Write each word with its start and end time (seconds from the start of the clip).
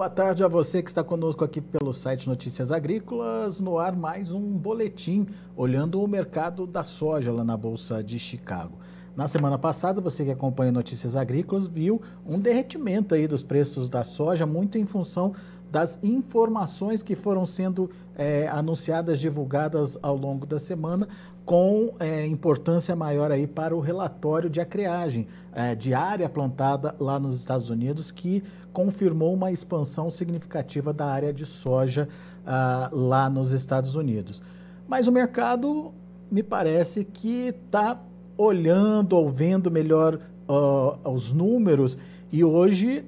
boa 0.00 0.08
tarde 0.08 0.42
a 0.42 0.48
você 0.48 0.82
que 0.82 0.88
está 0.88 1.04
conosco 1.04 1.44
aqui 1.44 1.60
pelo 1.60 1.92
site 1.92 2.26
Notícias 2.26 2.72
Agrícolas. 2.72 3.60
No 3.60 3.78
ar, 3.78 3.94
mais 3.94 4.32
um 4.32 4.40
boletim 4.40 5.26
olhando 5.54 6.02
o 6.02 6.08
mercado 6.08 6.66
da 6.66 6.82
soja 6.82 7.30
lá 7.30 7.44
na 7.44 7.54
Bolsa 7.54 8.02
de 8.02 8.18
Chicago. 8.18 8.78
Na 9.14 9.26
semana 9.26 9.58
passada, 9.58 10.00
você 10.00 10.24
que 10.24 10.30
acompanha 10.30 10.72
Notícias 10.72 11.16
Agrícolas 11.16 11.66
viu 11.66 12.00
um 12.24 12.40
derretimento 12.40 13.14
aí 13.14 13.28
dos 13.28 13.42
preços 13.42 13.90
da 13.90 14.02
soja, 14.02 14.46
muito 14.46 14.78
em 14.78 14.86
função 14.86 15.34
das 15.70 16.02
informações 16.02 17.02
que 17.02 17.14
foram 17.14 17.44
sendo 17.44 17.90
é, 18.20 18.46
anunciadas, 18.48 19.18
divulgadas 19.18 19.98
ao 20.02 20.14
longo 20.14 20.44
da 20.44 20.58
semana, 20.58 21.08
com 21.42 21.94
é, 21.98 22.26
importância 22.26 22.94
maior 22.94 23.32
aí 23.32 23.46
para 23.46 23.74
o 23.74 23.80
relatório 23.80 24.50
de 24.50 24.60
acreagem 24.60 25.26
é, 25.54 25.74
de 25.74 25.94
área 25.94 26.28
plantada 26.28 26.94
lá 27.00 27.18
nos 27.18 27.34
Estados 27.34 27.70
Unidos, 27.70 28.10
que 28.10 28.44
confirmou 28.74 29.32
uma 29.32 29.50
expansão 29.50 30.10
significativa 30.10 30.92
da 30.92 31.06
área 31.06 31.32
de 31.32 31.46
soja 31.46 32.08
ah, 32.46 32.90
lá 32.92 33.28
nos 33.28 33.52
Estados 33.52 33.94
Unidos. 33.94 34.42
Mas 34.86 35.08
o 35.08 35.12
mercado 35.12 35.92
me 36.30 36.42
parece 36.42 37.04
que 37.04 37.48
está 37.48 37.98
olhando 38.36 39.14
ou 39.14 39.28
vendo 39.28 39.70
melhor 39.70 40.20
uh, 40.48 41.10
os 41.10 41.32
números 41.32 41.98
e 42.30 42.44
hoje 42.44 43.04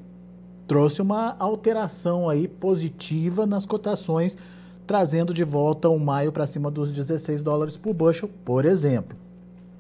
trouxe 0.67 1.01
uma 1.01 1.37
alteração 1.39 2.29
aí 2.29 2.49
positiva 2.49 3.47
nas 3.47 3.67
cotações, 3.67 4.37
trazendo 4.93 5.33
de 5.33 5.43
volta 5.43 5.89
o 5.89 5.99
maio 5.99 6.31
para 6.31 6.45
cima 6.45 6.71
dos 6.71 6.93
16 6.93 7.41
dólares 7.41 7.79
por 7.79 7.95
bushel, 7.95 8.29
por 8.45 8.67
exemplo. 8.67 9.17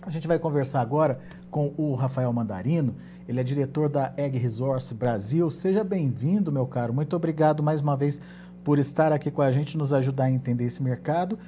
A 0.00 0.08
gente 0.08 0.26
vai 0.26 0.38
conversar 0.38 0.80
agora 0.80 1.20
com 1.50 1.70
o 1.76 1.94
Rafael 1.94 2.32
Mandarino, 2.32 2.94
ele 3.28 3.38
é 3.38 3.44
diretor 3.44 3.90
da 3.90 4.10
Egg 4.16 4.38
Resource 4.38 4.94
Brasil. 4.94 5.50
Seja 5.50 5.84
bem-vindo, 5.84 6.50
meu 6.50 6.66
caro. 6.66 6.94
Muito 6.94 7.14
obrigado 7.14 7.62
mais 7.62 7.82
uma 7.82 7.94
vez 7.94 8.22
por 8.64 8.78
estar 8.78 9.12
aqui 9.12 9.30
com 9.30 9.42
a 9.42 9.52
gente, 9.52 9.76
nos 9.76 9.92
ajudar 9.92 10.24
a 10.24 10.30
entender 10.30 10.64
esse 10.64 10.82
mercado 10.82 11.38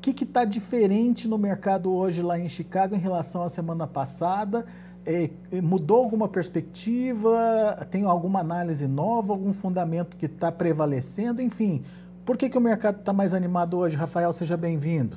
que 0.00 0.24
está 0.24 0.44
diferente 0.44 1.28
no 1.28 1.38
mercado 1.38 1.94
hoje 1.94 2.22
lá 2.22 2.36
em 2.36 2.48
Chicago 2.48 2.96
em 2.96 2.98
relação 2.98 3.44
à 3.44 3.48
semana 3.48 3.86
passada? 3.86 4.66
É, 5.06 5.30
é, 5.52 5.60
mudou 5.60 5.98
alguma 5.98 6.26
perspectiva? 6.26 7.86
Tem 7.88 8.02
alguma 8.02 8.40
análise 8.40 8.88
nova, 8.88 9.32
algum 9.32 9.52
fundamento 9.52 10.16
que 10.16 10.26
está 10.26 10.50
prevalecendo? 10.50 11.40
Enfim, 11.40 11.84
por 12.24 12.36
que, 12.36 12.48
que 12.48 12.56
o 12.56 12.60
mercado 12.60 13.00
está 13.00 13.12
mais 13.12 13.34
animado 13.34 13.76
hoje? 13.76 13.96
Rafael, 13.96 14.32
seja 14.32 14.56
bem-vindo. 14.56 15.16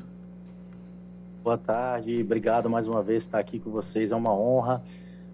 Boa 1.43 1.57
tarde, 1.57 2.21
obrigado 2.21 2.69
mais 2.69 2.87
uma 2.87 3.03
vez 3.03 3.23
estar 3.23 3.37
aqui 3.37 3.59
com 3.59 3.69
vocês, 3.69 4.11
é 4.11 4.15
uma 4.15 4.33
honra. 4.33 4.81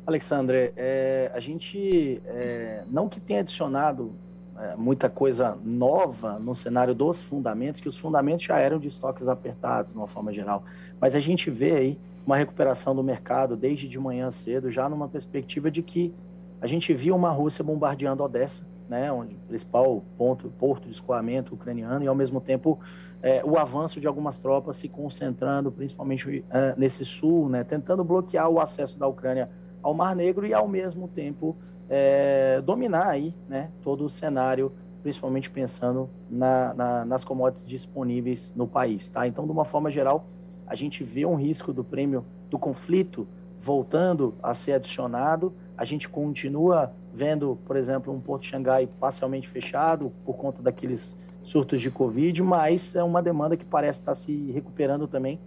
Alexandre, 0.06 0.74
é, 0.76 1.32
a 1.34 1.40
gente, 1.40 2.22
é, 2.26 2.84
não 2.90 3.08
que 3.08 3.20
tenha 3.20 3.40
adicionado 3.40 4.12
é, 4.60 4.76
muita 4.76 5.10
coisa 5.10 5.58
nova 5.64 6.38
no 6.38 6.54
cenário 6.54 6.94
dos 6.94 7.24
fundamentos, 7.24 7.80
que 7.80 7.88
os 7.88 7.98
fundamentos 7.98 8.46
já 8.46 8.58
eram 8.60 8.78
de 8.78 8.90
estoques 8.90 9.28
apertados, 9.30 9.92
de 9.92 9.98
uma 9.98 10.08
forma 10.08 10.34
geral. 10.34 10.64
Mas 11.00 11.16
a 11.16 11.20
gente 11.22 11.50
vê 11.50 11.72
aí 11.72 12.00
uma 12.26 12.36
recuperação 12.36 12.94
do 12.94 13.04
mercado 13.04 13.56
desde 13.56 13.88
de 13.88 13.98
manhã 13.98 14.30
cedo, 14.32 14.70
já 14.70 14.90
numa 14.90 15.08
perspectiva 15.08 15.72
de 15.72 15.82
que 15.82 16.14
a 16.60 16.68
gente 16.68 16.94
viu 16.94 17.16
uma 17.16 17.32
Rússia 17.32 17.64
bombardeando 17.64 18.22
Odessa, 18.24 18.62
né, 18.90 19.12
onde 19.12 19.36
principal 19.48 20.04
ponto, 20.18 20.50
porto 20.50 20.86
de 20.86 20.92
escoamento 20.92 21.54
ucraniano, 21.54 22.04
e 22.04 22.08
ao 22.08 22.16
mesmo 22.16 22.42
tempo 22.42 22.80
é, 23.22 23.44
o 23.46 23.58
avanço 23.58 24.00
de 24.00 24.08
algumas 24.08 24.38
tropas 24.38 24.78
se 24.78 24.88
concentrando, 24.88 25.72
principalmente 25.72 26.44
é, 26.50 26.74
nesse 26.78 27.06
sul, 27.06 27.50
né, 27.50 27.64
tentando 27.64 28.04
bloquear 28.04 28.50
o 28.50 28.60
acesso 28.60 28.98
da 28.98 29.08
Ucrânia 29.08 29.50
ao 29.82 29.94
Mar 29.94 30.16
Negro 30.16 30.46
e 30.46 30.54
ao 30.54 30.68
mesmo 30.68 31.08
tempo 31.08 31.56
é, 31.90 32.62
dominar 32.62 33.08
aí, 33.08 33.36
né, 33.48 33.70
todo 33.82 34.06
o 34.06 34.10
cenário, 34.10 34.72
principalmente 35.02 35.50
pensando 35.50 36.10
na, 36.30 36.74
na, 36.74 37.06
nas 37.06 37.24
commodities 37.24 37.66
disponíveis 37.68 38.54
no 38.56 38.68
país, 38.68 39.10
tá? 39.10 39.28
Então, 39.28 39.46
de 39.46 39.52
uma 39.52 39.66
forma 39.66 39.90
geral, 39.90 40.28
a 40.66 40.76
gente 40.76 41.04
vê 41.04 41.26
um 41.26 41.36
risco 41.36 41.74
do 41.74 41.84
prêmio 41.84 42.24
do 42.50 42.58
conflito 42.58 43.28
voltando 43.60 44.34
a 44.42 44.54
ser 44.54 44.74
adicionado. 44.74 45.54
A 45.78 45.84
gente 45.84 46.08
continua 46.08 46.94
vendo, 47.14 47.58
por 47.66 47.76
exemplo, 47.76 48.14
um 48.14 48.20
Porto 48.20 48.44
de 48.44 48.50
Xangai 48.50 48.88
parcialmente 49.00 49.48
fechado 49.48 50.12
por 50.26 50.36
conta 50.36 50.62
daqueles 50.62 51.16
surtos 51.44 51.82
de 51.82 51.90
Covid, 51.90 52.42
mas 52.44 52.96
é 52.96 53.04
uma 53.04 53.22
demanda 53.22 53.58
que 53.58 53.66
parece 53.66 54.00
estar 54.00 54.16
se 54.16 54.52
recuperando 54.52 55.08
também, 55.08 55.40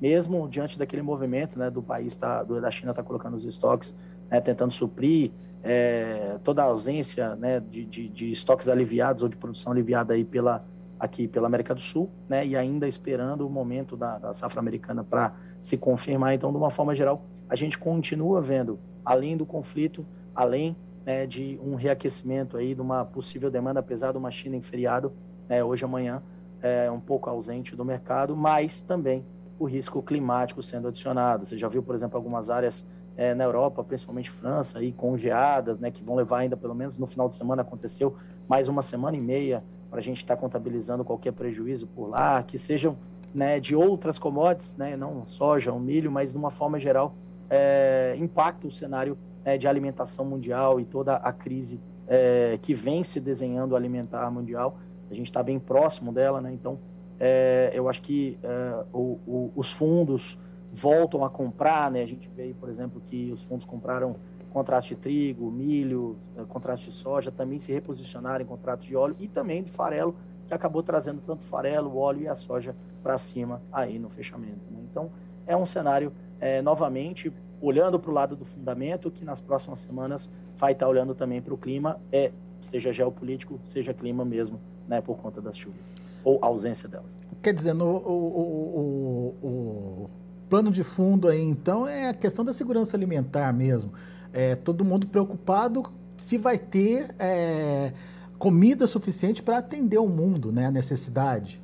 mesmo 0.00 0.48
diante 0.48 0.78
daquele 0.78 1.02
movimento 1.02 1.58
né, 1.58 1.70
do 1.70 1.82
país, 1.82 2.16
tá, 2.16 2.42
da 2.42 2.70
China 2.70 2.90
estar 2.92 3.02
tá 3.02 3.06
colocando 3.06 3.34
os 3.34 3.44
estoques, 3.44 3.94
né, 4.30 4.40
tentando 4.40 4.72
suprir 4.72 5.30
é, 5.62 6.38
toda 6.42 6.62
a 6.62 6.64
ausência 6.64 7.36
né, 7.36 7.60
de, 7.60 7.84
de, 7.84 8.08
de, 8.08 8.30
estoques 8.32 8.68
aliviados 8.68 9.22
ou 9.22 9.28
de 9.28 9.36
produção 9.36 9.72
aliviada 9.72 10.14
aí 10.14 10.24
pela, 10.24 10.64
aqui 10.98 11.28
pela 11.28 11.46
América 11.46 11.74
do 11.74 11.80
Sul, 11.80 12.10
né, 12.28 12.44
e 12.44 12.56
ainda 12.56 12.88
esperando 12.88 13.46
o 13.46 13.50
momento 13.50 13.96
da, 13.96 14.18
da 14.18 14.34
safra 14.34 14.58
americana 14.58 15.04
para 15.04 15.34
se 15.60 15.76
confirmar. 15.76 16.34
Então, 16.34 16.50
de 16.50 16.56
uma 16.56 16.70
forma 16.70 16.94
geral, 16.94 17.24
a 17.48 17.54
gente 17.54 17.78
continua 17.78 18.40
vendo, 18.40 18.78
além 19.04 19.36
do 19.36 19.46
conflito, 19.46 20.04
além 20.34 20.74
né, 21.04 21.26
de 21.26 21.58
um 21.62 21.74
reaquecimento 21.74 22.56
aí, 22.56 22.74
de 22.74 22.80
uma 22.80 23.04
possível 23.04 23.50
demanda, 23.50 23.80
apesar 23.80 24.12
de 24.12 24.18
uma 24.18 24.30
China 24.30 24.56
em 24.56 24.62
feriado, 24.62 25.12
né, 25.48 25.62
hoje 25.62 25.84
amanhã, 25.84 26.22
é 26.60 26.90
um 26.90 27.00
pouco 27.00 27.28
ausente 27.28 27.74
do 27.74 27.84
mercado, 27.84 28.36
mas 28.36 28.82
também 28.82 29.24
o 29.58 29.64
risco 29.64 30.00
climático 30.02 30.62
sendo 30.62 30.88
adicionado. 30.88 31.44
Você 31.44 31.58
já 31.58 31.68
viu, 31.68 31.82
por 31.82 31.94
exemplo, 31.94 32.16
algumas 32.16 32.50
áreas 32.50 32.86
é, 33.16 33.34
na 33.34 33.44
Europa, 33.44 33.82
principalmente 33.84 34.30
França, 34.30 34.78
aí, 34.78 34.92
com 34.92 35.16
geadas, 35.16 35.78
né, 35.78 35.90
que 35.90 36.02
vão 36.02 36.14
levar 36.14 36.38
ainda, 36.38 36.56
pelo 36.56 36.74
menos 36.74 36.96
no 36.96 37.06
final 37.06 37.28
de 37.28 37.36
semana, 37.36 37.62
aconteceu 37.62 38.16
mais 38.48 38.68
uma 38.68 38.82
semana 38.82 39.16
e 39.16 39.20
meia 39.20 39.62
para 39.90 39.98
a 39.98 40.02
gente 40.02 40.18
estar 40.18 40.36
tá 40.36 40.40
contabilizando 40.40 41.04
qualquer 41.04 41.32
prejuízo 41.32 41.86
por 41.86 42.08
lá, 42.08 42.42
que 42.42 42.56
sejam 42.56 42.96
né, 43.34 43.60
de 43.60 43.74
outras 43.74 44.18
commodities, 44.18 44.76
né, 44.76 44.96
não 44.96 45.26
soja, 45.26 45.72
o 45.72 45.80
milho, 45.80 46.10
mas 46.10 46.32
de 46.32 46.38
uma 46.38 46.50
forma 46.50 46.78
geral, 46.78 47.14
é, 47.50 48.14
impacta 48.18 48.66
o 48.66 48.70
cenário 48.70 49.18
é, 49.44 49.58
de 49.58 49.66
alimentação 49.66 50.24
mundial 50.24 50.80
e 50.80 50.84
toda 50.84 51.16
a 51.16 51.32
crise 51.32 51.80
é, 52.06 52.58
que 52.60 52.74
vem 52.74 53.04
se 53.04 53.20
desenhando 53.20 53.76
alimentar 53.76 54.30
mundial. 54.30 54.78
A 55.10 55.14
gente 55.14 55.26
está 55.26 55.42
bem 55.42 55.58
próximo 55.58 56.12
dela, 56.12 56.40
né, 56.40 56.52
então 56.52 56.78
é, 57.20 57.70
eu 57.74 57.88
acho 57.88 58.02
que 58.02 58.38
é, 58.42 58.84
o, 58.92 59.18
o, 59.26 59.52
os 59.54 59.72
fundos 59.72 60.38
voltam 60.72 61.24
a 61.24 61.28
comprar, 61.28 61.90
né? 61.90 62.02
A 62.02 62.06
gente 62.06 62.28
vê 62.34 62.54
por 62.58 62.68
exemplo, 62.68 63.00
que 63.06 63.30
os 63.30 63.42
fundos 63.42 63.66
compraram 63.66 64.16
contratos 64.52 64.88
de 64.88 64.96
trigo, 64.96 65.50
milho, 65.50 66.16
eh, 66.36 66.44
contratos 66.48 66.84
de 66.84 66.92
soja, 66.92 67.30
também 67.30 67.58
se 67.58 67.72
reposicionaram 67.72 68.44
em 68.44 68.46
contratos 68.46 68.86
de 68.86 68.94
óleo 68.94 69.16
e 69.18 69.26
também 69.26 69.62
de 69.62 69.70
farelo, 69.70 70.14
que 70.46 70.52
acabou 70.52 70.82
trazendo 70.82 71.22
tanto 71.26 71.42
farelo, 71.44 71.90
o 71.90 71.96
óleo 71.96 72.22
e 72.22 72.28
a 72.28 72.34
soja 72.34 72.76
para 73.02 73.16
cima 73.16 73.62
aí 73.72 73.98
no 73.98 74.10
fechamento. 74.10 74.60
Né? 74.70 74.80
Então, 74.90 75.10
é 75.46 75.56
um 75.56 75.64
cenário, 75.64 76.12
é, 76.38 76.60
novamente, 76.60 77.32
olhando 77.62 77.98
para 77.98 78.10
o 78.10 78.14
lado 78.14 78.34
do 78.34 78.44
fundamento, 78.44 79.10
que 79.10 79.24
nas 79.24 79.40
próximas 79.40 79.78
semanas 79.78 80.28
vai 80.58 80.72
estar 80.72 80.86
tá 80.86 80.90
olhando 80.90 81.14
também 81.14 81.40
para 81.40 81.54
o 81.54 81.56
clima, 81.56 82.00
é, 82.10 82.32
seja 82.60 82.92
geopolítico, 82.92 83.60
seja 83.64 83.94
clima 83.94 84.24
mesmo, 84.24 84.60
né, 84.88 85.00
por 85.00 85.16
conta 85.16 85.40
das 85.40 85.56
chuvas, 85.56 85.90
ou 86.24 86.38
ausência 86.42 86.88
delas. 86.88 87.06
Quer 87.40 87.54
dizer, 87.54 87.72
no, 87.72 87.86
o, 87.86 89.36
o, 89.42 89.46
o 89.46 90.10
plano 90.48 90.70
de 90.70 90.82
fundo 90.82 91.28
aí, 91.28 91.40
então, 91.40 91.86
é 91.86 92.10
a 92.10 92.14
questão 92.14 92.44
da 92.44 92.52
segurança 92.52 92.96
alimentar 92.96 93.52
mesmo. 93.52 93.92
É, 94.32 94.56
todo 94.56 94.84
mundo 94.84 95.06
preocupado 95.06 95.82
se 96.16 96.36
vai 96.36 96.58
ter 96.58 97.14
é, 97.18 97.92
comida 98.38 98.86
suficiente 98.86 99.42
para 99.42 99.58
atender 99.58 99.98
o 99.98 100.08
mundo, 100.08 100.50
né, 100.50 100.66
a 100.66 100.70
necessidade. 100.70 101.62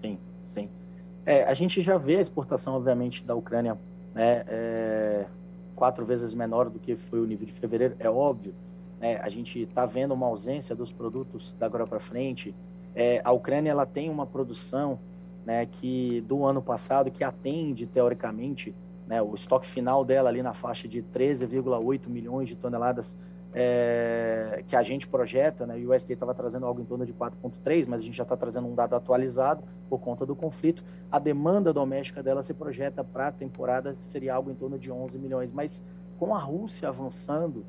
Sim, 0.00 0.18
sim. 0.46 0.70
É, 1.24 1.44
a 1.44 1.54
gente 1.54 1.82
já 1.82 1.98
vê 1.98 2.16
a 2.16 2.20
exportação, 2.20 2.74
obviamente, 2.74 3.24
da 3.24 3.34
Ucrânia 3.34 3.76
né, 4.16 4.44
é, 4.48 4.85
quatro 5.76 6.04
vezes 6.04 6.34
menor 6.34 6.70
do 6.70 6.80
que 6.80 6.96
foi 6.96 7.20
o 7.20 7.26
nível 7.26 7.46
de 7.46 7.52
fevereiro, 7.52 7.94
é 7.98 8.10
óbvio. 8.10 8.54
Né, 8.98 9.18
a 9.22 9.28
gente 9.28 9.60
está 9.60 9.84
vendo 9.84 10.14
uma 10.14 10.26
ausência 10.26 10.74
dos 10.74 10.90
produtos 10.90 11.54
da 11.58 11.66
agora 11.66 11.86
para 11.86 12.00
frente. 12.00 12.54
É, 12.94 13.20
a 13.22 13.30
Ucrânia 13.30 13.70
ela 13.70 13.84
tem 13.84 14.08
uma 14.08 14.26
produção 14.26 14.98
né, 15.44 15.66
que 15.66 16.22
do 16.22 16.44
ano 16.44 16.62
passado, 16.62 17.10
que 17.10 17.22
atende 17.22 17.86
teoricamente 17.86 18.74
né, 19.06 19.22
o 19.22 19.34
estoque 19.34 19.66
final 19.68 20.04
dela 20.04 20.30
ali 20.30 20.42
na 20.42 20.54
faixa 20.54 20.88
de 20.88 21.02
13,8 21.02 22.08
milhões 22.08 22.48
de 22.48 22.56
toneladas 22.56 23.16
é, 23.54 24.62
que 24.66 24.76
a 24.76 24.82
gente 24.82 25.06
projeta, 25.08 25.66
né, 25.66 25.78
e 25.78 25.86
o 25.86 25.94
USDA 25.94 26.12
estava 26.12 26.34
trazendo 26.34 26.66
algo 26.66 26.80
em 26.80 26.84
torno 26.84 27.06
de 27.06 27.12
4,3, 27.12 27.86
mas 27.88 28.00
a 28.00 28.04
gente 28.04 28.16
já 28.16 28.22
está 28.22 28.36
trazendo 28.36 28.66
um 28.66 28.74
dado 28.74 28.94
atualizado 28.94 29.62
por 29.88 29.98
conta 30.00 30.26
do 30.26 30.36
conflito. 30.36 30.84
A 31.10 31.18
demanda 31.18 31.72
doméstica 31.72 32.22
dela 32.22 32.42
se 32.42 32.52
projeta 32.52 33.02
para 33.02 33.28
a 33.28 33.32
temporada 33.32 33.96
seria 34.00 34.34
algo 34.34 34.50
em 34.50 34.54
torno 34.54 34.78
de 34.78 34.90
11 34.90 35.18
milhões, 35.18 35.50
mas 35.52 35.82
com 36.18 36.34
a 36.34 36.38
Rússia 36.38 36.88
avançando 36.88 37.64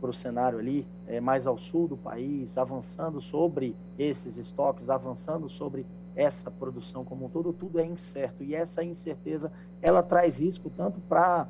para 0.00 0.10
o 0.10 0.14
cenário 0.14 0.58
ali, 0.58 0.86
é, 1.06 1.20
mais 1.20 1.46
ao 1.46 1.58
sul 1.58 1.86
do 1.86 1.96
país, 1.96 2.56
avançando 2.56 3.20
sobre 3.20 3.76
esses 3.98 4.38
estoques, 4.38 4.88
avançando 4.88 5.48
sobre 5.48 5.86
essa 6.16 6.50
produção 6.50 7.04
como 7.04 7.26
um 7.26 7.28
todo, 7.28 7.52
tudo 7.52 7.78
é 7.78 7.84
incerto. 7.84 8.42
E 8.42 8.54
essa 8.54 8.82
incerteza, 8.82 9.52
ela 9.80 10.02
traz 10.02 10.38
risco 10.38 10.70
tanto 10.70 11.00
para 11.02 11.46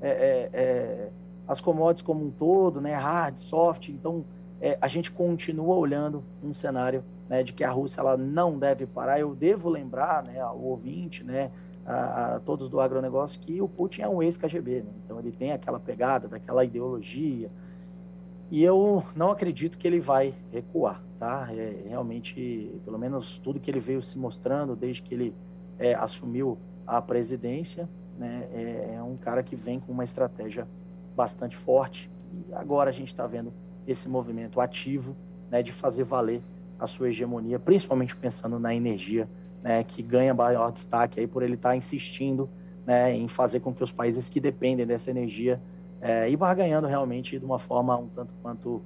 é, 0.00 0.08
é, 0.08 0.50
é, 0.52 1.10
as 1.46 1.60
commodities 1.60 2.02
como 2.02 2.24
um 2.24 2.30
todo, 2.30 2.80
né, 2.80 2.94
hard, 2.94 3.38
soft. 3.38 3.88
Então, 3.88 4.24
é, 4.60 4.76
a 4.80 4.86
gente 4.88 5.10
continua 5.10 5.74
olhando 5.76 6.22
um 6.42 6.52
cenário 6.52 7.02
né, 7.28 7.42
de 7.42 7.52
que 7.52 7.64
a 7.64 7.70
Rússia 7.70 8.00
ela 8.00 8.16
não 8.16 8.58
deve 8.58 8.86
parar. 8.86 9.18
Eu 9.18 9.34
devo 9.34 9.68
lembrar 9.68 10.22
né, 10.22 10.40
ao 10.40 10.60
ouvinte, 10.60 11.24
né, 11.24 11.50
a, 11.86 12.36
a 12.36 12.40
todos 12.40 12.68
do 12.68 12.80
agronegócio, 12.80 13.40
que 13.40 13.60
o 13.60 13.68
Putin 13.68 14.02
é 14.02 14.08
um 14.08 14.22
ex-KGB. 14.22 14.82
Né? 14.82 14.90
Então 15.04 15.18
ele 15.18 15.32
tem 15.32 15.52
aquela 15.52 15.80
pegada, 15.80 16.28
daquela 16.28 16.64
ideologia. 16.64 17.50
E 18.50 18.62
eu 18.62 19.04
não 19.14 19.30
acredito 19.30 19.78
que 19.78 19.86
ele 19.86 20.00
vai 20.00 20.34
recuar, 20.52 21.00
tá? 21.20 21.48
É, 21.52 21.84
realmente, 21.88 22.80
pelo 22.84 22.98
menos 22.98 23.38
tudo 23.38 23.60
que 23.60 23.70
ele 23.70 23.78
veio 23.78 24.02
se 24.02 24.18
mostrando 24.18 24.74
desde 24.74 25.02
que 25.02 25.14
ele 25.14 25.34
é, 25.78 25.94
assumiu 25.94 26.58
a 26.84 27.00
presidência, 27.00 27.88
né, 28.18 28.48
é, 28.52 28.94
é 28.96 29.02
um 29.02 29.16
cara 29.16 29.40
que 29.42 29.54
vem 29.54 29.78
com 29.78 29.92
uma 29.92 30.02
estratégia 30.02 30.66
bastante 31.16 31.56
forte. 31.56 32.10
E 32.32 32.54
agora 32.54 32.90
a 32.90 32.92
gente 32.92 33.08
está 33.08 33.26
vendo 33.26 33.52
esse 33.86 34.08
movimento 34.08 34.60
ativo 34.60 35.16
né, 35.50 35.62
de 35.62 35.72
fazer 35.72 36.04
valer 36.04 36.42
a 36.78 36.86
sua 36.86 37.08
hegemonia, 37.08 37.58
principalmente 37.58 38.16
pensando 38.16 38.58
na 38.58 38.74
energia, 38.74 39.28
né, 39.62 39.84
que 39.84 40.02
ganha 40.02 40.32
maior 40.32 40.72
destaque 40.72 41.20
aí 41.20 41.26
por 41.26 41.42
ele 41.42 41.54
estar 41.54 41.70
tá 41.70 41.76
insistindo 41.76 42.48
né, 42.86 43.14
em 43.14 43.28
fazer 43.28 43.60
com 43.60 43.74
que 43.74 43.84
os 43.84 43.92
países 43.92 44.28
que 44.28 44.40
dependem 44.40 44.86
dessa 44.86 45.10
energia 45.10 45.60
é, 46.00 46.30
e 46.30 46.36
ganhando 46.36 46.86
realmente 46.86 47.38
de 47.38 47.44
uma 47.44 47.58
forma 47.58 47.96
um 47.96 48.08
tanto 48.08 48.32
quanto 48.42 48.80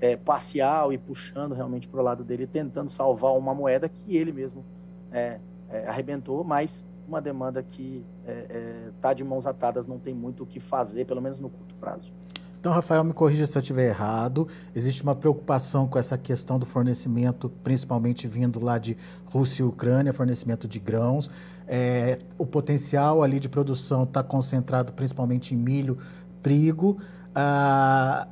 é, 0.00 0.16
parcial 0.16 0.92
e 0.92 0.98
puxando 0.98 1.54
realmente 1.54 1.88
para 1.88 2.00
o 2.00 2.02
lado 2.02 2.22
dele, 2.22 2.46
tentando 2.46 2.90
salvar 2.90 3.36
uma 3.36 3.54
moeda 3.54 3.88
que 3.88 4.16
ele 4.16 4.32
mesmo 4.32 4.64
é, 5.10 5.40
é 5.68 5.88
arrebentou, 5.88 6.44
mas 6.44 6.84
uma 7.08 7.20
demanda 7.20 7.62
que 7.62 8.04
é, 8.26 8.90
é, 9.02 9.14
de 9.14 9.24
mãos 9.24 9.46
atadas, 9.46 9.86
não 9.86 9.98
tem 9.98 10.14
muito 10.14 10.42
o 10.42 10.46
que 10.46 10.60
fazer, 10.60 11.04
pelo 11.06 11.22
menos 11.22 11.38
no 11.38 11.48
curto 11.48 11.74
prazo. 11.76 12.10
Então, 12.58 12.72
Rafael, 12.72 13.04
me 13.04 13.12
corrija 13.12 13.46
se 13.46 13.56
eu 13.56 13.60
estiver 13.60 13.88
errado. 13.88 14.48
Existe 14.74 15.02
uma 15.02 15.14
preocupação 15.14 15.86
com 15.86 15.98
essa 15.98 16.18
questão 16.18 16.58
do 16.58 16.66
fornecimento, 16.66 17.48
principalmente 17.62 18.26
vindo 18.26 18.58
lá 18.58 18.76
de 18.76 18.96
Rússia 19.26 19.62
e 19.62 19.66
Ucrânia, 19.66 20.12
fornecimento 20.12 20.66
de 20.66 20.80
grãos. 20.80 21.30
É, 21.68 22.18
o 22.36 22.44
potencial 22.44 23.22
ali 23.22 23.38
de 23.38 23.48
produção 23.48 24.02
está 24.02 24.22
concentrado 24.22 24.92
principalmente 24.92 25.54
em 25.54 25.56
milho, 25.56 25.98
trigo. 26.42 26.98
Ah, 27.34 28.26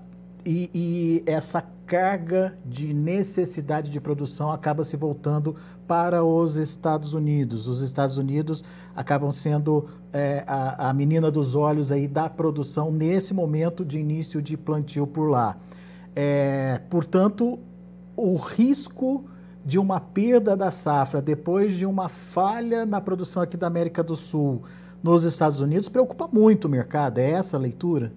e, 0.44 0.70
e, 0.75 1.23
essa 1.26 1.62
carga 1.87 2.56
de 2.64 2.93
necessidade 2.93 3.91
de 3.91 4.00
produção 4.00 4.50
acaba 4.50 4.85
se 4.85 4.96
voltando 4.96 5.56
para 5.87 6.25
os 6.25 6.56
Estados 6.56 7.14
Unidos. 7.14 7.69
Os 7.69 7.82
Estados 7.82 8.17
Unidos 8.17 8.64
acabam 8.94 9.31
sendo 9.31 9.87
é, 10.12 10.44
a, 10.46 10.91
a, 10.91 10.94
menina 10.94 11.31
dos 11.31 11.55
olhos 11.55 11.91
aí 11.93 12.08
da 12.08 12.29
produção 12.29 12.91
nesse 12.91 13.35
momento 13.35 13.85
de 13.85 13.99
início 13.99 14.41
de 14.41 14.56
plantio 14.56 15.06
por 15.06 15.29
lá. 15.29 15.56
É, 16.14 16.81
portanto, 16.88 17.58
o 18.17 18.37
risco 18.37 19.25
de 19.64 19.79
uma 19.79 19.99
perda 19.99 20.56
da 20.56 20.70
safra 20.70 21.23
depois 21.23 21.73
de 21.73 21.87
uma 21.87 22.08
falha 22.08 22.85
na 22.85 23.00
produção 23.00 23.43
aqui 23.43 23.56
da 23.56 23.67
América 23.67 24.02
do 24.02 24.14
Sul 24.14 24.62
nos 25.02 25.25
Estados 25.25 25.61
Unidos 25.61 25.88
preocupa 25.88 26.29
muito 26.31 26.67
o 26.67 26.69
mercado. 26.69 27.19
É 27.19 27.31
essa 27.31 27.56
a 27.56 27.61
leitura? 27.61 28.12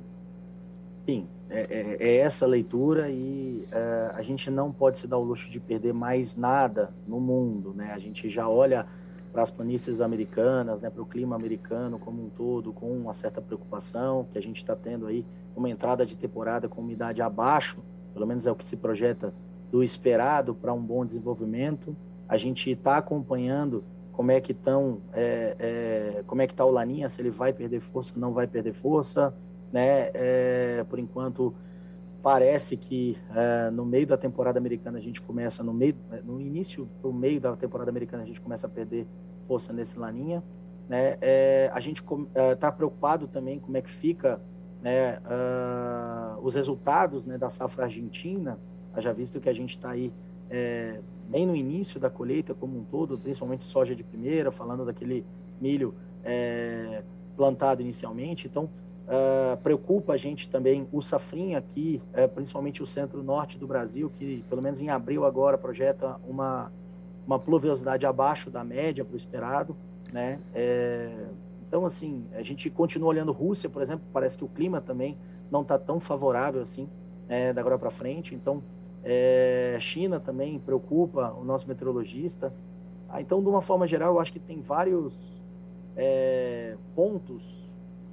Sim, 1.06 1.27
é, 1.49 1.59
é, 1.59 1.97
é 1.99 2.17
essa 2.17 2.45
leitura 2.45 3.09
e 3.09 3.67
é, 3.71 4.11
a 4.13 4.21
gente 4.21 4.49
não 4.49 4.71
pode 4.71 4.99
se 4.99 5.07
dar 5.07 5.17
o 5.17 5.23
luxo 5.23 5.49
de 5.49 5.59
perder 5.59 5.94
mais 5.94 6.35
nada 6.35 6.94
no 7.07 7.19
mundo. 7.19 7.73
Né? 7.73 7.91
A 7.94 7.99
gente 7.99 8.29
já 8.29 8.47
olha 8.47 8.85
para 9.31 9.44
as 9.44 9.51
planícies 9.51 10.01
americanas, 10.01 10.81
né, 10.81 10.89
para 10.89 11.01
o 11.01 11.05
clima 11.05 11.35
americano 11.35 11.99
como 11.99 12.25
um 12.25 12.29
todo, 12.29 12.73
com 12.73 12.89
uma 12.91 13.13
certa 13.13 13.41
preocupação, 13.41 14.25
que 14.31 14.38
a 14.38 14.41
gente 14.41 14.57
está 14.57 14.75
tendo 14.75 15.05
aí 15.05 15.25
uma 15.55 15.69
entrada 15.69 16.05
de 16.05 16.15
temporada 16.15 16.67
com 16.67 16.81
umidade 16.81 17.21
abaixo, 17.21 17.77
pelo 18.13 18.25
menos 18.25 18.47
é 18.47 18.51
o 18.51 18.55
que 18.55 18.65
se 18.65 18.75
projeta 18.75 19.33
do 19.71 19.83
esperado 19.83 20.55
para 20.55 20.73
um 20.73 20.81
bom 20.81 21.05
desenvolvimento. 21.05 21.95
A 22.27 22.38
gente 22.38 22.71
está 22.71 22.97
acompanhando 22.97 23.83
como 24.11 24.31
é 24.31 24.41
que 24.41 24.53
estão, 24.53 24.99
é, 25.13 25.55
é, 25.59 26.23
como 26.25 26.41
é 26.41 26.47
que 26.47 26.53
está 26.53 26.65
o 26.65 26.71
Laninha, 26.71 27.07
se 27.07 27.21
ele 27.21 27.29
vai 27.29 27.53
perder 27.53 27.79
força, 27.79 28.13
não 28.15 28.33
vai 28.33 28.47
perder 28.47 28.73
força, 28.73 29.33
né? 29.72 30.10
É, 30.14 30.86
por 30.90 31.00
enquanto 31.00 31.54
parece 32.22 32.75
que 32.75 33.18
é, 33.36 33.69
no 33.69 33.86
meio 33.86 34.08
da 34.08 34.18
temporada 34.18 34.60
americana 34.60 34.98
a 34.98 35.02
gente 35.02 35.22
começa 35.22 35.64
no 35.64 35.74
meio, 35.74 35.96
no 36.24 36.42
início 36.42 36.90
do 37.02 37.14
meio 37.14 37.40
da 37.40 37.56
temporada 37.56 37.90
americana 37.90 38.24
a 38.24 38.25
gente 38.25 38.42
começa 38.42 38.68
a 38.68 38.69
perder 38.69 39.08
força 39.48 39.72
nesse 39.72 39.98
laninha, 39.98 40.44
né? 40.90 41.18
É, 41.22 41.69
a 41.74 41.80
gente 41.80 42.02
está 42.02 42.68
é, 42.68 42.72
preocupado 42.72 43.28
também 43.28 43.60
como 43.60 43.78
é 43.78 43.81
que 43.81 43.90
fica, 43.90 44.42
né? 44.81 45.19
Uh, 45.19 46.46
os 46.46 46.54
resultados, 46.54 47.25
né, 47.25 47.38
da 47.38 47.50
safra 47.50 47.86
argentina, 47.86 48.60
já 48.98 49.12
visto 49.12 49.40
que 49.40 49.50
a 49.50 49.54
gente 49.54 49.72
está 49.72 49.92
aí 49.92 50.12
é, 50.50 51.00
bem 51.30 51.46
no 51.46 51.56
início 51.56 52.00
da 52.00 52.10
colheita 52.10 52.54
como 52.54 52.80
um 52.80 52.84
todo, 52.84 53.18
principalmente 53.18 53.66
soja 53.66 53.96
de 53.96 54.04
primeira, 54.04 54.52
falando 54.52 54.86
daquele 54.86 55.25
milho 55.60 55.94
é, 56.24 57.04
plantado 57.36 57.81
inicialmente, 57.81 58.48
então 58.48 58.69
Uh, 59.07 59.56
preocupa 59.63 60.13
a 60.13 60.18
gente 60.18 60.50
também 60.50 60.86
o 60.92 61.01
safrinha 61.01 61.59
aqui, 61.59 62.01
é, 62.12 62.27
principalmente 62.27 62.83
o 62.83 62.86
centro-norte 62.86 63.57
do 63.57 63.65
Brasil, 63.65 64.12
que 64.19 64.44
pelo 64.50 64.62
menos 64.62 64.81
em 64.81 64.89
abril 64.89 65.24
agora 65.24 65.57
projeta 65.57 66.19
uma, 66.27 66.69
uma 67.25 67.39
pluviosidade 67.39 68.06
abaixo 68.06 68.50
da 68.50 68.65
média 68.65 69.06
para 69.06 69.13
o 69.13 69.15
esperado. 69.15 69.77
Né? 70.12 70.39
É, 70.54 71.25
então, 71.65 71.86
assim, 71.86 72.25
a 72.33 72.42
gente 72.42 72.69
continua 72.69 73.07
olhando 73.09 73.31
Rússia, 73.31 73.69
por 73.69 73.81
exemplo, 73.81 74.06
parece 74.12 74.38
que 74.38 74.44
o 74.44 74.48
clima 74.50 74.81
também 74.81 75.18
não 75.50 75.62
está 75.62 75.77
tão 75.77 76.01
favorável 76.01 76.62
assim 76.62 76.89
é, 77.30 77.54
da 77.54 77.62
agora 77.62 77.77
para 77.77 77.89
frente. 77.89 78.36
Então, 78.36 78.62
é, 79.04 79.77
China 79.80 80.19
também 80.19 80.59
preocupa 80.59 81.31
o 81.31 81.45
nosso 81.45 81.65
meteorologista. 81.65 82.54
Ah, 83.07 83.21
então, 83.21 83.42
de 83.42 83.48
uma 83.48 83.62
forma 83.62 83.88
geral, 83.88 84.15
eu 84.15 84.19
acho 84.19 84.33
que 84.33 84.39
tem 84.39 84.59
vários 84.62 85.13
é, 85.95 86.75
pontos 86.94 87.67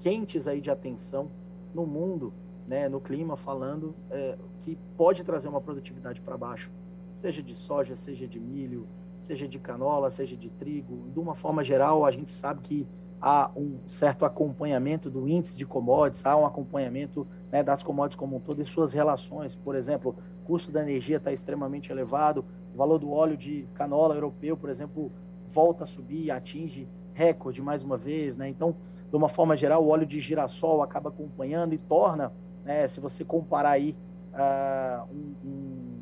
quentes 0.04 0.46
aí 0.46 0.60
de 0.60 0.70
atenção 0.70 1.30
no 1.74 1.86
mundo, 1.86 2.30
né, 2.68 2.90
no 2.90 3.00
clima, 3.00 3.38
falando 3.38 3.94
é, 4.10 4.36
que 4.58 4.76
pode 4.98 5.24
trazer 5.24 5.48
uma 5.48 5.62
produtividade 5.62 6.20
para 6.20 6.36
baixo, 6.36 6.70
seja 7.14 7.42
de 7.42 7.54
soja, 7.54 7.96
seja 7.96 8.28
de 8.28 8.38
milho, 8.38 8.86
seja 9.18 9.48
de 9.48 9.58
canola, 9.58 10.10
seja 10.10 10.36
de 10.36 10.50
trigo. 10.50 11.08
De 11.10 11.18
uma 11.18 11.34
forma 11.34 11.64
geral, 11.64 12.04
a 12.04 12.10
gente 12.10 12.30
sabe 12.30 12.60
que 12.60 12.86
há 13.18 13.50
um 13.56 13.78
certo 13.86 14.26
acompanhamento 14.26 15.08
do 15.08 15.26
índice 15.26 15.56
de 15.56 15.64
commodities, 15.64 16.26
há 16.26 16.36
um 16.36 16.44
acompanhamento 16.44 17.26
né, 17.50 17.62
das 17.62 17.82
commodities 17.82 18.18
como 18.18 18.36
um 18.36 18.40
todo 18.40 18.60
e 18.60 18.66
suas 18.66 18.92
relações. 18.92 19.56
Por 19.56 19.74
exemplo, 19.74 20.14
o 20.42 20.44
custo 20.44 20.70
da 20.70 20.82
energia 20.82 21.16
está 21.16 21.32
extremamente 21.32 21.90
elevado, 21.90 22.44
o 22.74 22.76
valor 22.76 22.98
do 22.98 23.10
óleo 23.10 23.38
de 23.38 23.66
canola 23.72 24.14
europeu, 24.14 24.54
por 24.54 24.68
exemplo, 24.68 25.10
volta 25.48 25.84
a 25.84 25.86
subir, 25.86 26.30
atinge 26.30 26.86
recorde 27.14 27.62
mais 27.62 27.82
uma 27.82 27.96
vez. 27.96 28.36
Né? 28.36 28.50
Então, 28.50 28.76
de 29.14 29.16
uma 29.16 29.28
forma 29.28 29.56
geral, 29.56 29.84
o 29.84 29.90
óleo 29.90 30.04
de 30.04 30.20
girassol 30.20 30.82
acaba 30.82 31.08
acompanhando 31.08 31.72
e 31.72 31.78
torna, 31.78 32.32
né, 32.64 32.88
se 32.88 32.98
você 32.98 33.24
comparar 33.24 33.70
aí 33.70 33.96
uh, 34.32 35.04
um, 35.04 35.48
um, 35.48 36.00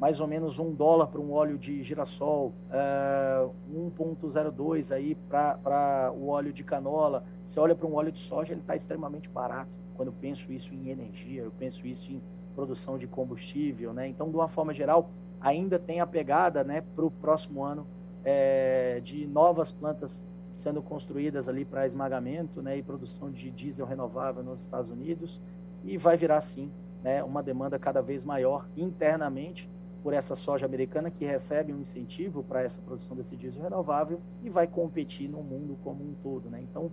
mais 0.00 0.20
ou 0.20 0.26
menos 0.26 0.58
um 0.58 0.72
dólar 0.72 1.08
para 1.08 1.20
um 1.20 1.34
óleo 1.34 1.58
de 1.58 1.82
girassol, 1.82 2.54
uh, 2.70 3.52
1,02 3.70 4.90
aí 4.90 5.14
para 5.28 6.10
o 6.16 6.28
óleo 6.28 6.50
de 6.50 6.64
canola, 6.64 7.24
você 7.44 7.60
olha 7.60 7.74
para 7.74 7.86
um 7.86 7.94
óleo 7.94 8.10
de 8.10 8.20
soja, 8.20 8.54
ele 8.54 8.62
está 8.62 8.74
extremamente 8.74 9.28
barato. 9.28 9.68
Quando 9.94 10.08
eu 10.08 10.14
penso 10.18 10.50
isso 10.50 10.72
em 10.72 10.88
energia, 10.88 11.42
eu 11.42 11.52
penso 11.58 11.86
isso 11.86 12.10
em 12.10 12.22
produção 12.54 12.96
de 12.96 13.06
combustível, 13.06 13.92
né? 13.92 14.08
Então, 14.08 14.30
de 14.30 14.34
uma 14.34 14.48
forma 14.48 14.72
geral, 14.72 15.10
ainda 15.42 15.78
tem 15.78 16.00
a 16.00 16.06
pegada, 16.06 16.64
né, 16.64 16.82
para 16.94 17.04
o 17.04 17.10
próximo 17.10 17.62
ano 17.62 17.86
é, 18.24 18.98
de 19.04 19.26
novas 19.26 19.70
plantas 19.70 20.24
sendo 20.56 20.82
construídas 20.82 21.50
ali 21.50 21.66
para 21.66 21.86
esmagamento 21.86 22.62
né, 22.62 22.78
e 22.78 22.82
produção 22.82 23.30
de 23.30 23.50
diesel 23.50 23.84
renovável 23.84 24.42
nos 24.42 24.62
Estados 24.62 24.88
Unidos 24.88 25.38
e 25.84 25.98
vai 25.98 26.16
virar 26.16 26.40
sim 26.40 26.72
né, 27.04 27.22
uma 27.22 27.42
demanda 27.42 27.78
cada 27.78 28.00
vez 28.00 28.24
maior 28.24 28.66
internamente 28.74 29.68
por 30.02 30.14
essa 30.14 30.34
soja 30.34 30.64
americana 30.64 31.10
que 31.10 31.26
recebe 31.26 31.74
um 31.74 31.80
incentivo 31.80 32.42
para 32.42 32.62
essa 32.62 32.80
produção 32.80 33.14
desse 33.14 33.36
diesel 33.36 33.62
renovável 33.62 34.18
e 34.42 34.48
vai 34.48 34.66
competir 34.66 35.28
no 35.28 35.42
mundo 35.42 35.76
como 35.84 36.02
um 36.02 36.14
todo. 36.22 36.48
Né? 36.48 36.62
Então, 36.62 36.90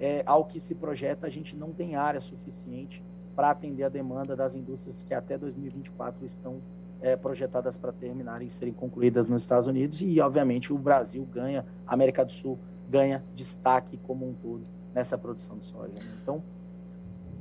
é, 0.00 0.24
ao 0.26 0.44
que 0.44 0.58
se 0.58 0.74
projeta, 0.74 1.28
a 1.28 1.30
gente 1.30 1.54
não 1.54 1.70
tem 1.72 1.94
área 1.94 2.20
suficiente 2.20 3.04
para 3.36 3.50
atender 3.50 3.84
a 3.84 3.88
demanda 3.88 4.34
das 4.34 4.52
indústrias 4.52 5.04
que 5.04 5.14
até 5.14 5.38
2024 5.38 6.26
estão 6.26 6.60
é, 7.00 7.14
projetadas 7.14 7.76
para 7.76 7.92
terminarem 7.92 8.48
e 8.48 8.50
serem 8.50 8.74
concluídas 8.74 9.28
nos 9.28 9.42
Estados 9.42 9.68
Unidos 9.68 10.00
e, 10.02 10.20
obviamente, 10.20 10.72
o 10.72 10.78
Brasil 10.78 11.24
ganha, 11.24 11.64
a 11.86 11.94
América 11.94 12.24
do 12.24 12.32
Sul 12.32 12.58
ganha 12.88 13.24
destaque 13.34 13.96
como 13.98 14.28
um 14.28 14.34
todo 14.34 14.64
nessa 14.94 15.18
produção 15.18 15.58
de 15.58 15.66
soja. 15.66 15.92
Né? 15.94 16.18
Então, 16.22 16.42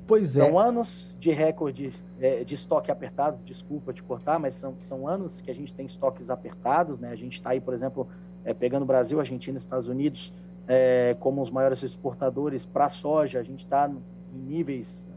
pois 0.06 0.30
são 0.30 0.60
é. 0.60 0.68
anos 0.68 1.16
de 1.20 1.32
recorde 1.32 1.94
é, 2.20 2.44
de 2.44 2.56
estoque 2.56 2.92
apertado, 2.92 3.38
desculpa 3.46 3.94
te 3.94 4.04
cortar, 4.04 4.40
mas 4.40 4.54
são, 4.54 4.76
são 4.80 5.08
anos 5.08 5.42
que 5.42 5.50
a 5.50 5.56
gente 5.56 5.74
tem 5.74 5.86
estoques 5.86 6.30
apertados. 6.30 7.00
Né? 7.00 7.10
A 7.10 7.16
gente 7.16 7.34
está 7.34 7.52
aí, 7.52 7.62
por 7.62 7.74
exemplo, 7.74 8.08
é, 8.44 8.54
pegando 8.54 8.86
Brasil, 8.86 9.20
Argentina, 9.20 9.58
Estados 9.58 9.88
Unidos 9.88 10.34
é, 10.68 11.16
como 11.20 11.42
os 11.42 11.50
maiores 11.50 11.82
exportadores 11.84 12.66
para 12.66 12.90
soja. 12.90 13.40
A 13.40 13.44
gente 13.44 13.64
está 13.64 13.90
em 14.34 14.38
níveis 14.38 15.08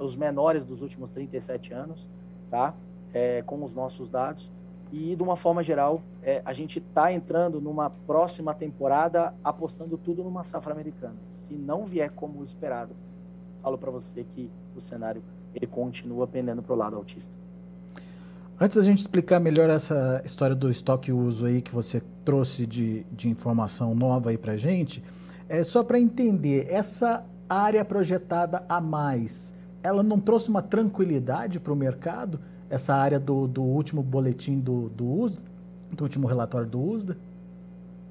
os 0.00 0.14
menores 0.14 0.64
dos 0.64 0.80
últimos 0.80 1.10
37 1.10 1.72
anos, 1.72 2.08
tá? 2.48 2.72
é, 3.12 3.42
com 3.42 3.62
os 3.64 3.74
nossos 3.74 4.08
dados. 4.08 4.50
E, 4.92 5.16
de 5.16 5.22
uma 5.22 5.36
forma 5.36 5.62
geral, 5.62 6.02
é, 6.22 6.42
a 6.44 6.52
gente 6.52 6.78
está 6.78 7.10
entrando 7.10 7.62
numa 7.62 7.88
próxima 7.88 8.52
temporada 8.52 9.34
apostando 9.42 9.96
tudo 9.96 10.22
numa 10.22 10.44
safra 10.44 10.72
americana. 10.72 11.16
Se 11.28 11.54
não 11.54 11.86
vier 11.86 12.10
como 12.10 12.44
esperado, 12.44 12.94
falo 13.62 13.78
para 13.78 13.90
você 13.90 14.22
que 14.22 14.50
o 14.76 14.80
cenário 14.82 15.22
ele 15.54 15.66
continua 15.66 16.26
pendendo 16.26 16.62
para 16.62 16.74
o 16.74 16.76
lado 16.76 16.96
autista. 16.96 17.32
Antes 18.60 18.76
da 18.76 18.82
gente 18.82 18.98
explicar 18.98 19.40
melhor 19.40 19.70
essa 19.70 20.20
história 20.26 20.54
do 20.54 20.70
estoque 20.70 21.10
uso 21.10 21.46
aí 21.46 21.62
que 21.62 21.72
você 21.72 22.02
trouxe 22.22 22.66
de, 22.66 23.04
de 23.04 23.30
informação 23.30 23.94
nova 23.94 24.28
aí 24.28 24.36
para 24.36 24.56
gente, 24.58 25.02
é 25.48 25.62
só 25.62 25.82
para 25.82 25.98
entender, 25.98 26.66
essa 26.70 27.24
área 27.48 27.84
projetada 27.84 28.64
a 28.68 28.80
mais, 28.80 29.54
ela 29.82 30.02
não 30.02 30.20
trouxe 30.20 30.48
uma 30.48 30.62
tranquilidade 30.62 31.58
para 31.58 31.72
o 31.72 31.76
mercado? 31.76 32.38
Essa 32.72 32.94
área 32.94 33.20
do, 33.20 33.46
do 33.46 33.62
último 33.62 34.02
boletim 34.02 34.58
do, 34.58 34.88
do 34.88 35.04
USDA, 35.04 35.42
do 35.90 36.04
último 36.04 36.26
relatório 36.26 36.66
do 36.66 36.80
USDA? 36.80 37.18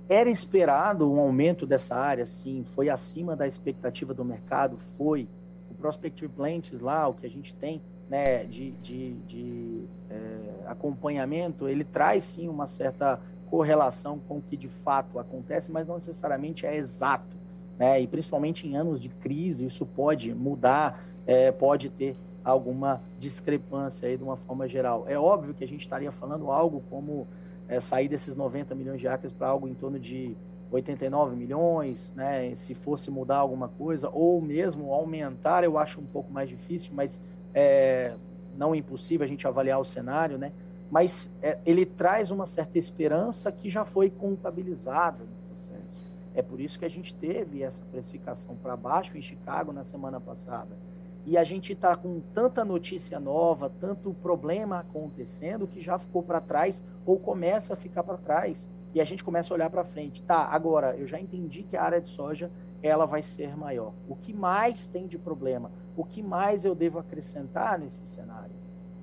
Era 0.08 0.30
esperado 0.30 1.12
um 1.12 1.20
aumento 1.20 1.65
dessa 1.65 1.96
área, 1.96 2.27
sim, 2.27 2.63
foi 2.75 2.88
acima 2.88 3.36
da 3.36 3.48
expectativa 3.48 4.13
do 4.13 4.24
mercado, 4.24 4.77
foi. 5.00 5.27
O 5.72 5.74
Prospective 5.74 6.32
Plants 6.32 6.80
lá, 6.80 7.08
o 7.08 7.15
que 7.15 7.25
a 7.25 7.30
gente 7.30 7.56
tem, 7.56 7.82
né, 8.08 8.44
de, 8.44 8.70
de, 8.84 9.13
de 9.27 9.84
é, 10.12 10.68
acompanhamento, 10.68 11.68
ele 11.68 11.84
traz 11.84 12.24
sim 12.24 12.48
uma 12.48 12.68
certa 12.68 13.20
correlação 13.50 14.20
com 14.27 14.38
o 14.38 14.41
que 14.44 14.56
de 14.56 14.68
fato 14.68 15.18
acontece, 15.18 15.72
mas 15.72 15.88
não 15.88 15.96
necessariamente 15.96 16.68
é 16.68 16.77
exato. 16.77 17.36
Né? 17.80 18.00
E 18.00 18.06
principalmente 18.06 18.68
em 18.68 18.77
anos 18.77 19.01
de 19.01 19.10
crise, 19.10 19.65
isso 19.65 19.88
pode 19.88 20.32
mudar, 20.36 21.03
é, 21.25 21.51
pode 21.51 21.89
ter 21.89 22.15
alguma 22.44 23.02
discrepância 23.20 24.08
aí 24.08 24.18
de 24.18 24.24
uma 24.24 24.38
forma 24.38 24.68
geral. 24.68 25.06
É 25.08 25.18
óbvio 25.18 25.54
que 25.54 25.64
a 25.64 25.68
gente 25.68 25.82
estaria 25.82 26.12
falando 26.12 26.52
algo 26.52 26.84
como 26.90 27.28
é, 27.68 27.80
sair 27.80 28.08
desses 28.08 28.36
90 28.36 28.74
milhões 28.76 29.00
de 29.00 29.08
acres 29.08 29.32
para 29.32 29.48
algo 29.48 29.68
em 29.68 29.74
torno 29.74 30.00
de 30.00 30.36
89 30.72 31.36
milhões, 31.36 32.14
né? 32.16 32.56
Se 32.56 32.74
fosse 32.74 33.12
mudar 33.12 33.38
alguma 33.38 33.68
coisa, 33.68 34.10
ou 34.10 34.42
mesmo 34.42 34.94
aumentar, 34.94 35.64
eu 35.64 35.78
acho 35.78 36.00
um 36.00 36.06
pouco 36.06 36.32
mais 36.32 36.50
difícil, 36.50 36.92
mas 36.94 37.22
é, 37.54 38.16
não 38.58 38.74
é 38.74 38.78
impossível 38.78 39.26
a 39.26 39.28
gente 39.28 39.46
avaliar 39.48 39.80
o 39.80 39.86
cenário, 39.86 40.38
né? 40.38 40.52
Mas 40.90 41.30
é, 41.42 41.58
ele 41.66 41.86
traz 41.86 42.32
uma 42.32 42.46
certa 42.46 42.78
esperança 42.78 43.52
que 43.52 43.70
já 43.70 43.86
foi 43.86 44.10
contabilizada 44.10 45.24
no 45.24 45.50
processo. 45.50 46.02
É 46.34 46.42
por 46.42 46.60
isso 46.60 46.80
que 46.80 46.86
a 46.86 46.90
gente 46.90 47.14
teve 47.14 47.64
essa 47.64 47.84
precificação 47.92 48.56
para 48.56 48.76
baixo 48.76 49.18
em 49.18 49.22
Chicago 49.22 49.72
na 49.72 49.84
semana 49.84 50.20
passada. 50.20 50.76
E 51.25 51.38
a 51.38 51.44
gente 51.44 51.74
está 51.74 51.96
com 51.96 52.20
tanta 52.34 52.66
notícia 52.66 53.20
nova, 53.20 53.72
tanto 53.80 54.13
problema 54.16 54.80
acontecendo 54.80 55.68
que 55.68 55.82
já 55.82 56.00
ficou 56.00 56.24
para 56.24 56.42
trás 56.42 56.84
ou 57.06 57.20
começa 57.20 57.74
a 57.74 57.78
ficar 57.78 58.04
para 58.04 58.18
trás. 58.18 58.68
E 58.94 59.00
a 59.00 59.04
gente 59.04 59.24
começa 59.24 59.54
a 59.54 59.56
olhar 59.56 59.70
para 59.70 59.84
frente. 59.84 60.22
Tá, 60.24 60.46
agora 60.46 60.96
eu 60.98 61.08
já 61.08 61.20
entendi 61.20 61.63
que 61.63 61.78
a 61.78 61.84
área 61.84 62.01
de 62.01 62.10
soja 62.10 62.51
ela 62.82 63.06
vai 63.06 63.22
ser 63.22 63.56
maior. 63.56 63.94
O 64.10 64.16
que 64.16 64.34
mais 64.34 64.88
tem 64.88 65.08
de 65.08 65.18
problema? 65.18 65.72
O 65.96 66.04
que 66.04 66.24
mais 66.24 66.66
eu 66.66 66.74
devo 66.74 66.98
acrescentar 67.00 67.78
nesse 67.78 68.06
cenário? 68.06 68.56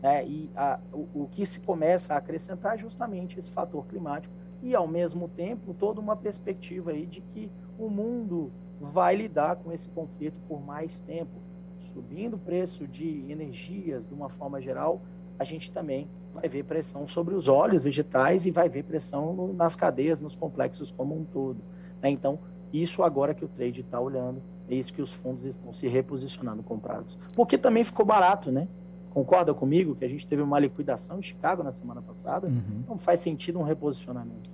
É, 0.02 0.25
e 0.25 0.50
a, 0.54 0.78
o, 0.92 1.22
o, 1.22 1.28
que 1.30 1.44
se 1.44 1.58
começa 1.60 2.14
a 2.14 2.18
acrescentar 2.18 2.75
é 2.75 2.78
justamente 2.78 3.38
esse 3.38 3.50
fator 3.50 3.84
climático 3.87 4.32
e, 4.62 4.75
ao 4.75 4.87
mesmo 4.87 5.28
tempo, 5.28 5.75
toda 5.75 6.00
uma 6.00 6.16
perspectiva 6.16 6.92
aí 6.92 7.06
de 7.06 7.20
que 7.20 7.50
o 7.78 7.88
mundo 7.88 8.52
vai 8.80 9.16
lidar 9.16 9.56
com 9.56 9.72
esse 9.72 9.88
conflito 9.88 10.37
por 10.46 10.60
mais 10.60 11.00
tempo. 11.00 11.47
Subindo 11.78 12.35
o 12.35 12.38
preço 12.38 12.87
de 12.87 13.25
energias 13.30 14.06
de 14.06 14.14
uma 14.14 14.28
forma 14.28 14.61
geral, 14.61 15.00
a 15.38 15.44
gente 15.44 15.70
também 15.70 16.08
vai 16.35 16.49
ver 16.49 16.64
pressão 16.64 17.06
sobre 17.06 17.35
os 17.35 17.49
óleos 17.49 17.82
vegetais 17.82 18.47
e 18.47 18.50
vai 18.50 18.68
ver 18.68 18.85
pressão 18.85 19.32
no, 19.32 19.52
nas 19.52 19.76
cadeias, 19.76 20.20
nos 20.20 20.35
complexos 20.35 20.90
como 20.90 21.16
um 21.16 21.25
todo. 21.25 21.58
Né? 22.02 22.11
Então, 22.11 22.38
isso 22.73 23.02
agora 23.02 23.35
que 23.35 23.44
o 23.44 23.49
trade 23.49 23.80
está 23.80 24.00
olhando, 24.00 24.42
é 24.68 24.75
isso 24.75 24.92
que 24.92 25.00
os 25.00 25.12
fundos 25.12 25.44
estão 25.44 25.73
se 25.73 25.88
reposicionando 25.88 26.62
comprados. 26.62 27.18
Porque 27.35 27.56
também 27.56 27.85
ficou 27.85 28.04
barato, 28.04 28.52
né? 28.52 28.68
Concorda 29.11 29.54
comigo 29.54 29.97
que 29.97 30.04
a 30.04 30.08
gente 30.08 30.26
teve 30.26 30.42
uma 30.42 30.58
liquidação 30.58 31.18
em 31.18 31.23
Chicago 31.23 31.62
na 31.62 31.73
semana 31.73 32.02
passada? 32.02 32.47
Uhum. 32.47 32.85
Não 32.87 32.99
faz 32.99 33.20
sentido 33.20 33.58
um 33.58 33.62
reposicionamento. 33.62 34.50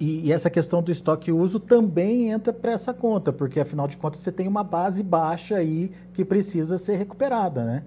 E, 0.00 0.32
essa 0.32 0.48
questão 0.48 0.82
do 0.82 0.92
estoque 0.92 1.32
uso 1.32 1.58
também 1.58 2.30
entra 2.30 2.52
para 2.52 2.72
essa 2.72 2.94
conta, 2.94 3.32
porque 3.32 3.58
afinal 3.58 3.88
de 3.88 3.96
contas 3.96 4.20
você 4.20 4.30
tem 4.30 4.46
uma 4.46 4.62
base 4.62 5.02
baixa 5.02 5.56
aí 5.56 5.90
que 6.12 6.24
precisa 6.24 6.78
ser 6.78 6.96
recuperada, 6.96 7.64
né? 7.64 7.84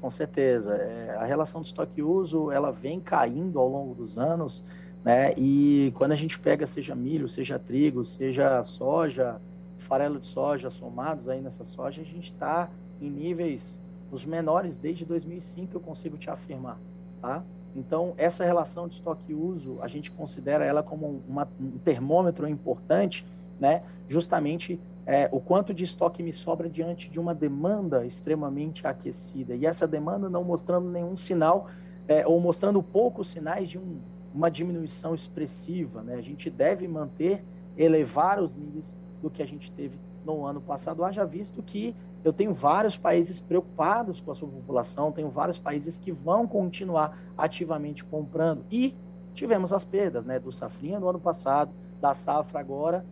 Com 0.00 0.10
certeza. 0.10 0.74
É, 0.74 1.16
a 1.18 1.24
relação 1.24 1.62
do 1.62 1.64
estoque 1.64 2.02
uso 2.02 2.50
ela 2.50 2.70
vem 2.70 3.00
caindo 3.00 3.58
ao 3.58 3.68
longo 3.68 3.94
dos 3.94 4.18
anos 4.18 4.62
né? 5.04 5.34
E 5.36 5.92
quando 5.96 6.12
a 6.12 6.16
gente 6.16 6.38
pega 6.38 6.66
seja 6.66 6.94
milho, 6.94 7.28
seja 7.28 7.58
trigo, 7.58 8.04
seja 8.04 8.62
soja, 8.62 9.40
farelo 9.78 10.20
de 10.20 10.26
soja 10.26 10.70
somados 10.70 11.28
aí 11.28 11.40
nessa 11.40 11.64
soja, 11.64 12.00
a 12.00 12.04
gente 12.04 12.32
está 12.32 12.70
em 13.00 13.10
níveis 13.10 13.78
os 14.10 14.24
menores 14.24 14.78
desde 14.78 15.04
2005, 15.04 15.74
eu 15.74 15.80
consigo 15.80 16.16
te 16.16 16.30
afirmar, 16.30 16.78
tá? 17.20 17.42
Então, 17.74 18.14
essa 18.16 18.44
relação 18.44 18.86
de 18.86 18.94
estoque 18.94 19.32
uso, 19.32 19.78
a 19.80 19.88
gente 19.88 20.10
considera 20.10 20.64
ela 20.64 20.82
como 20.82 21.22
uma, 21.28 21.48
um 21.60 21.78
termômetro 21.78 22.46
importante, 22.48 23.26
né? 23.58 23.82
Justamente 24.08 24.78
é, 25.06 25.28
o 25.32 25.40
quanto 25.40 25.72
de 25.72 25.84
estoque 25.84 26.22
me 26.22 26.32
sobra 26.32 26.68
diante 26.68 27.08
de 27.08 27.18
uma 27.18 27.34
demanda 27.34 28.04
extremamente 28.04 28.86
aquecida. 28.86 29.54
E 29.54 29.66
essa 29.66 29.86
demanda 29.86 30.28
não 30.28 30.44
mostrando 30.44 30.88
nenhum 30.88 31.16
sinal, 31.16 31.68
é, 32.06 32.26
ou 32.26 32.38
mostrando 32.40 32.82
poucos 32.82 33.28
sinais 33.28 33.68
de 33.68 33.78
um 33.78 34.00
uma 34.34 34.50
diminuição 34.50 35.14
expressiva. 35.14 36.02
Né? 36.02 36.14
A 36.14 36.20
gente 36.20 36.48
deve 36.50 36.88
manter, 36.88 37.44
elevar 37.76 38.40
os 38.40 38.54
níveis 38.54 38.96
do 39.20 39.30
que 39.30 39.42
a 39.42 39.46
gente 39.46 39.70
teve 39.72 39.98
no 40.24 40.44
ano 40.44 40.60
passado. 40.60 41.04
Haja 41.04 41.24
visto 41.24 41.62
que 41.62 41.94
eu 42.24 42.32
tenho 42.32 42.54
vários 42.54 42.96
países 42.96 43.40
preocupados 43.40 44.20
com 44.20 44.30
a 44.30 44.34
sua 44.34 44.48
população, 44.48 45.10
tenho 45.10 45.28
vários 45.28 45.58
países 45.58 45.98
que 45.98 46.12
vão 46.12 46.46
continuar 46.46 47.18
ativamente 47.36 48.04
comprando. 48.04 48.64
E 48.70 48.94
tivemos 49.34 49.72
as 49.72 49.84
perdas 49.84 50.24
né, 50.24 50.38
do 50.38 50.52
Safrinha 50.52 51.00
no 51.00 51.08
ano 51.08 51.18
passado, 51.18 51.72
da 52.00 52.14
safra 52.14 52.60
agora, 52.60 53.04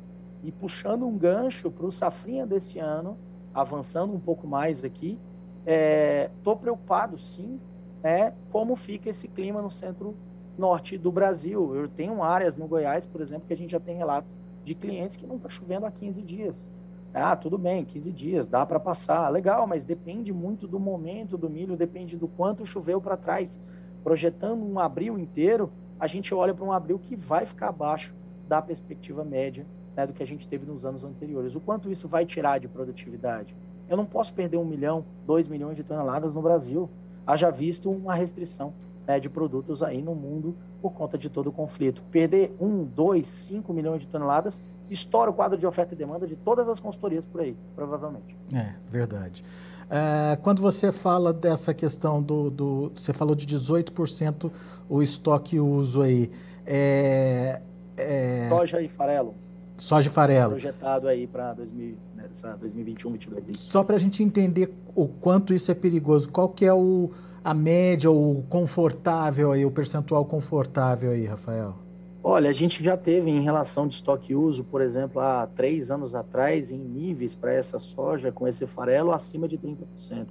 e 0.42 0.50
puxando 0.50 1.06
um 1.06 1.16
gancho 1.16 1.70
para 1.70 1.86
o 1.86 1.92
Safrinha 1.92 2.46
desse 2.46 2.78
ano, 2.78 3.16
avançando 3.52 4.12
um 4.12 4.20
pouco 4.20 4.46
mais 4.46 4.84
aqui, 4.84 5.18
estou 5.66 6.54
é, 6.54 6.56
preocupado 6.56 7.18
sim, 7.18 7.60
é, 8.02 8.32
como 8.50 8.76
fica 8.76 9.10
esse 9.10 9.28
clima 9.28 9.60
no 9.60 9.70
centro 9.70 10.16
norte 10.56 10.96
do 10.96 11.10
Brasil. 11.12 11.74
Eu 11.74 11.88
tenho 11.88 12.22
áreas 12.22 12.56
no 12.56 12.66
Goiás, 12.66 13.06
por 13.06 13.20
exemplo, 13.20 13.46
que 13.46 13.52
a 13.52 13.56
gente 13.56 13.70
já 13.70 13.80
tem 13.80 13.96
relato 13.96 14.28
de 14.64 14.74
clientes 14.74 15.16
que 15.16 15.26
não 15.26 15.36
está 15.36 15.48
chovendo 15.48 15.86
há 15.86 15.90
15 15.90 16.22
dias. 16.22 16.66
Ah, 17.12 17.34
tudo 17.34 17.58
bem, 17.58 17.84
15 17.84 18.12
dias, 18.12 18.46
dá 18.46 18.64
para 18.64 18.78
passar. 18.78 19.28
Legal, 19.30 19.66
mas 19.66 19.84
depende 19.84 20.32
muito 20.32 20.68
do 20.68 20.78
momento 20.78 21.36
do 21.36 21.50
milho, 21.50 21.76
depende 21.76 22.16
do 22.16 22.28
quanto 22.28 22.64
choveu 22.64 23.00
para 23.00 23.16
trás. 23.16 23.58
Projetando 24.04 24.64
um 24.64 24.78
abril 24.78 25.18
inteiro, 25.18 25.72
a 25.98 26.06
gente 26.06 26.32
olha 26.32 26.54
para 26.54 26.64
um 26.64 26.72
abril 26.72 26.98
que 26.98 27.16
vai 27.16 27.44
ficar 27.44 27.68
abaixo 27.68 28.14
da 28.48 28.62
perspectiva 28.62 29.24
média 29.24 29.66
né, 29.96 30.06
do 30.06 30.12
que 30.12 30.22
a 30.22 30.26
gente 30.26 30.46
teve 30.46 30.64
nos 30.64 30.86
anos 30.86 31.04
anteriores. 31.04 31.54
O 31.56 31.60
quanto 31.60 31.90
isso 31.90 32.06
vai 32.06 32.24
tirar 32.24 32.58
de 32.58 32.68
produtividade? 32.68 33.56
Eu 33.88 33.96
não 33.96 34.06
posso 34.06 34.32
perder 34.32 34.56
um 34.56 34.64
milhão, 34.64 35.04
dois 35.26 35.48
milhões 35.48 35.76
de 35.76 35.82
toneladas 35.82 36.32
no 36.32 36.40
Brasil. 36.40 36.88
Haja 37.26 37.50
visto 37.50 37.90
uma 37.90 38.14
restrição 38.14 38.72
né, 39.06 39.18
de 39.18 39.28
produtos 39.28 39.82
aí 39.82 40.00
no 40.00 40.14
mundo 40.14 40.56
por 40.80 40.92
conta 40.92 41.18
de 41.18 41.28
todo 41.28 41.48
o 41.48 41.52
conflito. 41.52 42.02
Perder 42.10 42.54
um, 42.60 42.84
dois, 42.84 43.28
cinco 43.28 43.72
milhões 43.72 44.00
de 44.00 44.06
toneladas 44.06 44.62
estoura 44.90 45.30
o 45.30 45.34
quadro 45.34 45.58
de 45.58 45.66
oferta 45.66 45.94
e 45.94 45.96
demanda 45.96 46.26
de 46.26 46.36
todas 46.36 46.68
as 46.68 46.80
consultorias 46.80 47.24
por 47.24 47.40
aí, 47.40 47.56
provavelmente. 47.74 48.36
É, 48.52 48.74
verdade. 48.88 49.44
É, 49.88 50.36
quando 50.42 50.62
você 50.62 50.92
fala 50.92 51.32
dessa 51.32 51.74
questão 51.74 52.22
do, 52.22 52.50
do, 52.50 52.92
Você 52.94 53.12
falou 53.12 53.34
de 53.34 53.46
18% 53.46 54.50
o 54.88 55.02
estoque 55.02 55.58
uso 55.58 56.02
aí. 56.02 56.30
É, 56.64 57.60
é... 57.96 58.48
Soja 58.48 58.80
e 58.80 58.88
farelo. 58.88 59.34
Soja 59.78 60.08
e 60.08 60.12
farelo. 60.12 60.50
Projetado 60.50 61.08
aí 61.08 61.26
para 61.26 61.54
2021, 61.54 63.10
2022. 63.10 63.60
Só 63.60 63.82
para 63.82 63.96
a 63.96 63.98
gente 63.98 64.22
entender 64.22 64.72
o 64.94 65.08
quanto 65.08 65.54
isso 65.54 65.70
é 65.70 65.74
perigoso, 65.74 66.28
qual 66.28 66.48
que 66.48 66.64
é 66.64 66.72
o 66.72 67.10
a 67.42 67.54
média, 67.54 68.10
o 68.10 68.44
confortável 68.48 69.50
aí, 69.50 69.64
o 69.64 69.70
percentual 69.70 70.24
confortável 70.26 71.10
aí, 71.10 71.24
Rafael? 71.24 71.74
Olha, 72.22 72.50
a 72.50 72.52
gente 72.52 72.84
já 72.84 72.96
teve 72.96 73.30
em 73.30 73.40
relação 73.40 73.88
de 73.88 73.94
estoque 73.94 74.34
uso, 74.34 74.62
por 74.62 74.82
exemplo, 74.82 75.20
há 75.20 75.46
três 75.46 75.90
anos 75.90 76.14
atrás, 76.14 76.70
em 76.70 76.78
níveis 76.78 77.34
para 77.34 77.52
essa 77.52 77.78
soja 77.78 78.30
com 78.30 78.46
esse 78.46 78.66
farelo 78.66 79.10
acima 79.12 79.48
de 79.48 79.56
30%. 79.56 80.28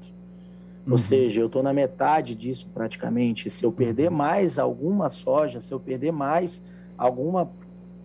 Ou 0.86 0.91
uhum. 0.91 0.98
seja, 0.98 1.41
eu 1.41 1.48
estou 1.48 1.63
na 1.63 1.74
metade 1.74 2.36
disso 2.36 2.67
praticamente. 2.74 3.50
Se 3.50 3.63
eu 3.63 3.72
perder 3.72 4.10
uhum. 4.10 4.17
mais 4.17 4.60
alguma 4.60 5.10
soja, 5.10 5.60
se 5.60 5.72
eu 5.72 5.79
perder 5.79 6.12
mais 6.12 6.62
alguma 6.98 7.50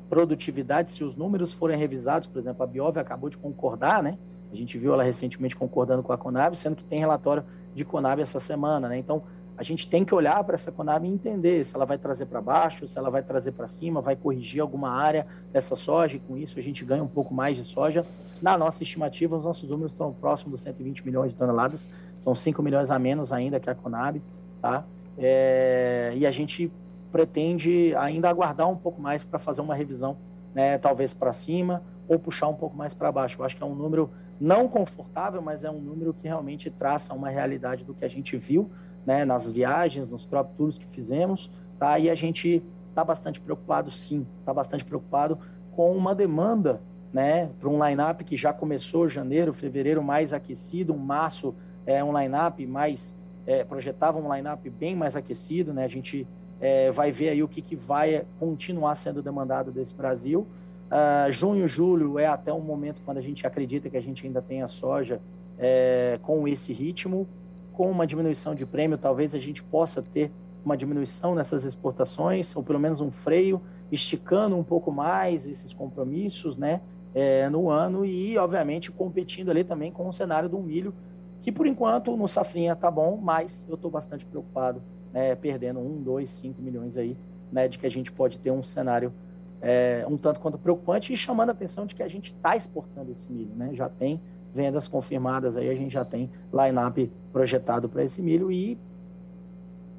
produtividade, 0.09 0.91
se 0.91 1.05
os 1.05 1.15
números 1.15 1.53
forem 1.53 1.77
revisados, 1.77 2.27
por 2.27 2.39
exemplo, 2.39 2.63
a 2.63 2.67
Biov 2.67 2.99
acabou 2.99 3.29
de 3.29 3.37
concordar, 3.37 4.03
né? 4.03 4.17
A 4.53 4.57
gente 4.57 4.79
viu 4.79 4.95
ela 4.95 5.03
recentemente 5.03 5.57
concordando 5.57 6.03
com 6.03 6.13
a 6.13 6.19
Conab, 6.19 6.57
sendo 6.57 6.77
que 6.77 6.85
tem 6.85 7.01
relatório 7.01 7.45
de 7.75 7.85
Conab 7.85 8.23
essa 8.23 8.39
semana, 8.39 8.89
né? 8.89 8.97
Então, 8.97 9.23
a 9.57 9.63
gente 9.63 9.89
tem 9.89 10.05
que 10.05 10.15
olhar 10.15 10.43
para 10.43 10.55
essa 10.55 10.73
Conab 10.73 11.07
e 11.07 11.11
entender 11.11 11.65
se 11.65 11.75
ela 11.75 11.85
vai 11.85 11.97
trazer 11.97 12.27
para 12.27 12.41
baixo, 12.41 12.87
se 12.89 12.99
ela 12.99 13.11
vai 13.11 13.23
trazer 13.23 13.53
para 13.53 13.67
cima, 13.67 14.01
vai 14.01 14.17
corrigir 14.17 14.61
alguma 14.61 14.91
área 14.91 15.27
dessa 15.53 15.77
soja, 15.77 16.17
e 16.17 16.19
com 16.19 16.37
isso 16.37 16.59
a 16.59 16.63
gente 16.63 16.85
ganha 16.85 17.03
um 17.03 17.09
pouco 17.09 17.33
mais 17.33 17.57
de 17.57 17.65
soja. 17.65 18.05
Na 18.43 18.59
nossa 18.59 18.83
estimativa, 18.83 19.37
os 19.37 19.45
nossos 19.45 19.69
números 19.69 19.93
estão 19.93 20.13
próximos 20.13 20.53
dos 20.53 20.61
120 20.63 21.05
milhões 21.07 21.31
de 21.31 21.39
toneladas, 21.39 21.89
são 22.19 22.35
5 22.35 22.63
milhões 22.63 22.91
a 22.91 22.99
menos 22.99 23.33
ainda 23.33 23.61
que 23.61 23.71
a 23.71 23.75
Conab, 23.75 24.21
tá? 24.61 24.85
É, 25.17 26.13
e 26.17 26.27
a 26.27 26.31
gente 26.31 26.71
pretende 27.13 27.95
ainda 27.97 28.29
aguardar 28.29 28.69
um 28.69 28.77
pouco 28.77 29.01
mais 29.01 29.23
para 29.23 29.39
fazer 29.39 29.61
uma 29.61 29.75
revisão, 29.75 30.17
né, 30.53 30.79
talvez 30.79 31.15
para 31.15 31.33
cima 31.33 31.81
ou 32.09 32.19
puxar 32.19 32.49
um 32.49 32.55
pouco 32.55 32.77
mais 32.77 32.93
para 32.93 33.11
baixo. 33.13 33.41
Eu 33.41 33.45
acho 33.45 33.57
que 33.57 33.63
é 33.63 33.67
um 33.67 33.75
número 33.75 34.11
não 34.41 34.69
confortável, 34.69 35.41
mas 35.41 35.63
é 35.63 35.71
um 35.71 35.81
número 35.81 36.13
que 36.13 36.27
realmente 36.27 36.71
traça 36.71 37.15
uma 37.15 37.31
realidade 37.31 37.85
do 37.85 37.95
que 37.95 38.05
a 38.05 38.09
gente 38.09 38.37
viu 38.37 38.69
né, 39.07 39.25
nas 39.25 39.51
viagens, 39.51 40.09
nos 40.09 40.27
crop 40.27 40.51
tours 40.57 40.79
que 40.79 40.87
fizemos, 40.87 41.51
tá? 41.79 41.99
E 41.99 42.09
a 42.09 42.15
gente 42.15 42.63
está 42.89 43.05
bastante 43.05 43.41
preocupado, 43.41 43.91
sim, 43.91 44.27
está 44.41 44.53
bastante 44.53 44.85
preocupado 44.85 45.39
com 45.73 45.97
uma 45.97 46.15
demanda, 46.15 46.81
né, 47.13 47.51
para 47.61 47.69
um 47.69 47.85
line-up 47.85 48.25
que 48.25 48.37
já 48.37 48.53
começou 48.53 49.09
janeiro, 49.09 49.53
fevereiro 49.53 50.03
mais 50.03 50.33
aquecido, 50.33 50.93
um 50.93 50.99
março 50.99 51.55
é 51.87 52.03
um 52.03 52.19
line-up 52.19 52.65
mais 52.67 53.15
é, 53.47 53.63
projetava 53.63 54.19
um 54.19 54.35
line-up 54.35 54.69
bem 54.71 54.97
mais 54.97 55.17
aquecido, 55.17 55.73
né? 55.73 55.85
A 55.85 55.89
gente 55.89 56.27
é, 56.61 56.91
vai 56.91 57.13
ver 57.13 57.31
aí 57.31 57.43
o 57.43 57.49
que, 57.49 57.61
que 57.61 57.77
vai 57.77 58.25
continuar 58.39 58.95
sendo 58.95 59.23
demandado 59.23 59.71
desse 59.71 59.95
Brasil. 59.95 60.47
Uh, 60.87 61.33
junho, 61.33 61.67
julho 61.67 62.19
é 62.19 62.27
até 62.27 62.53
um 62.53 62.61
momento 62.61 63.01
quando 63.05 63.19
a 63.19 63.21
gente 63.23 63.47
acredita 63.47 63.91
que 63.91 63.97
a 63.97 64.01
gente 64.01 64.27
ainda 64.27 64.41
tem 64.41 64.63
a 64.63 64.69
soja 64.69 65.21
é, 65.59 66.19
com 66.23 66.47
esse 66.47 66.73
ritmo 66.73 67.27
com 67.75 67.91
uma 67.91 68.07
diminuição 68.07 68.55
de 68.55 68.65
prêmio, 68.65 68.97
talvez 68.97 69.35
a 69.35 69.39
gente 69.39 69.63
possa 69.63 70.01
ter 70.01 70.31
uma 70.65 70.77
diminuição 70.77 71.35
nessas 71.35 71.65
exportações, 71.65 72.55
ou 72.57 72.63
pelo 72.63 72.81
menos 72.81 73.01
um 73.01 73.11
freio, 73.11 73.61
esticando 73.93 74.57
um 74.57 74.65
pouco 74.65 74.91
mais 74.91 75.47
esses 75.47 75.73
compromissos, 75.73 76.57
né, 76.57 76.81
é, 77.15 77.49
no 77.49 77.69
ano 77.71 78.05
e, 78.05 78.37
obviamente, 78.39 78.91
competindo 78.91 79.51
ali 79.51 79.63
também 79.63 79.93
com 79.93 80.09
o 80.09 80.13
cenário 80.13 80.49
do 80.49 80.59
milho, 80.59 80.95
que 81.43 81.53
por 81.53 81.67
enquanto 81.67 82.17
no 82.17 82.27
safrinha 82.27 82.75
tá 82.75 82.91
bom, 82.91 83.19
mas 83.21 83.67
eu 83.69 83.75
estou 83.75 83.91
bastante 83.91 84.25
preocupado, 84.25 84.83
né, 85.13 85.35
perdendo 85.35 85.79
um, 85.81 86.03
dois, 86.03 86.31
cinco 86.31 86.63
milhões 86.63 86.97
aí, 86.97 87.17
né, 87.53 87.69
de 87.69 87.79
que 87.79 87.87
a 87.87 87.91
gente 87.91 88.11
pode 88.11 88.39
ter 88.39 88.51
um 88.51 88.63
cenário 88.63 89.13
é, 89.61 90.05
um 90.09 90.17
tanto 90.17 90.41
quanto 90.41 90.59
preocupante 90.59 91.13
e 91.13 91.17
chamando 91.17 91.49
a 91.49 91.53
atenção 91.53 91.87
de 91.87 91.95
que 91.95 92.03
a 92.03 92.09
gente 92.09 92.35
está 92.35 92.55
exportando 92.55 93.11
esse 93.13 93.31
milho, 93.33 93.55
né, 93.55 93.71
já 93.73 93.89
tem 93.89 94.21
vendas 94.55 94.87
confirmadas 94.87 95.57
aí, 95.57 95.69
a 95.69 95.75
gente 95.75 95.93
já 95.93 96.05
tem 96.05 96.31
line-up 96.53 97.13
projetado 97.33 97.89
para 97.89 98.05
esse 98.05 98.23
milho 98.23 98.53
e 98.53 98.79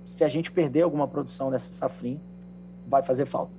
se 0.06 0.24
a 0.24 0.28
gente 0.28 0.52
perder 0.52 0.84
alguma 0.84 1.08
produção 1.08 1.50
nessa 1.50 1.72
safrinha, 1.72 2.22
vai 2.88 3.04
fazer 3.04 3.26
falta. 3.26 3.52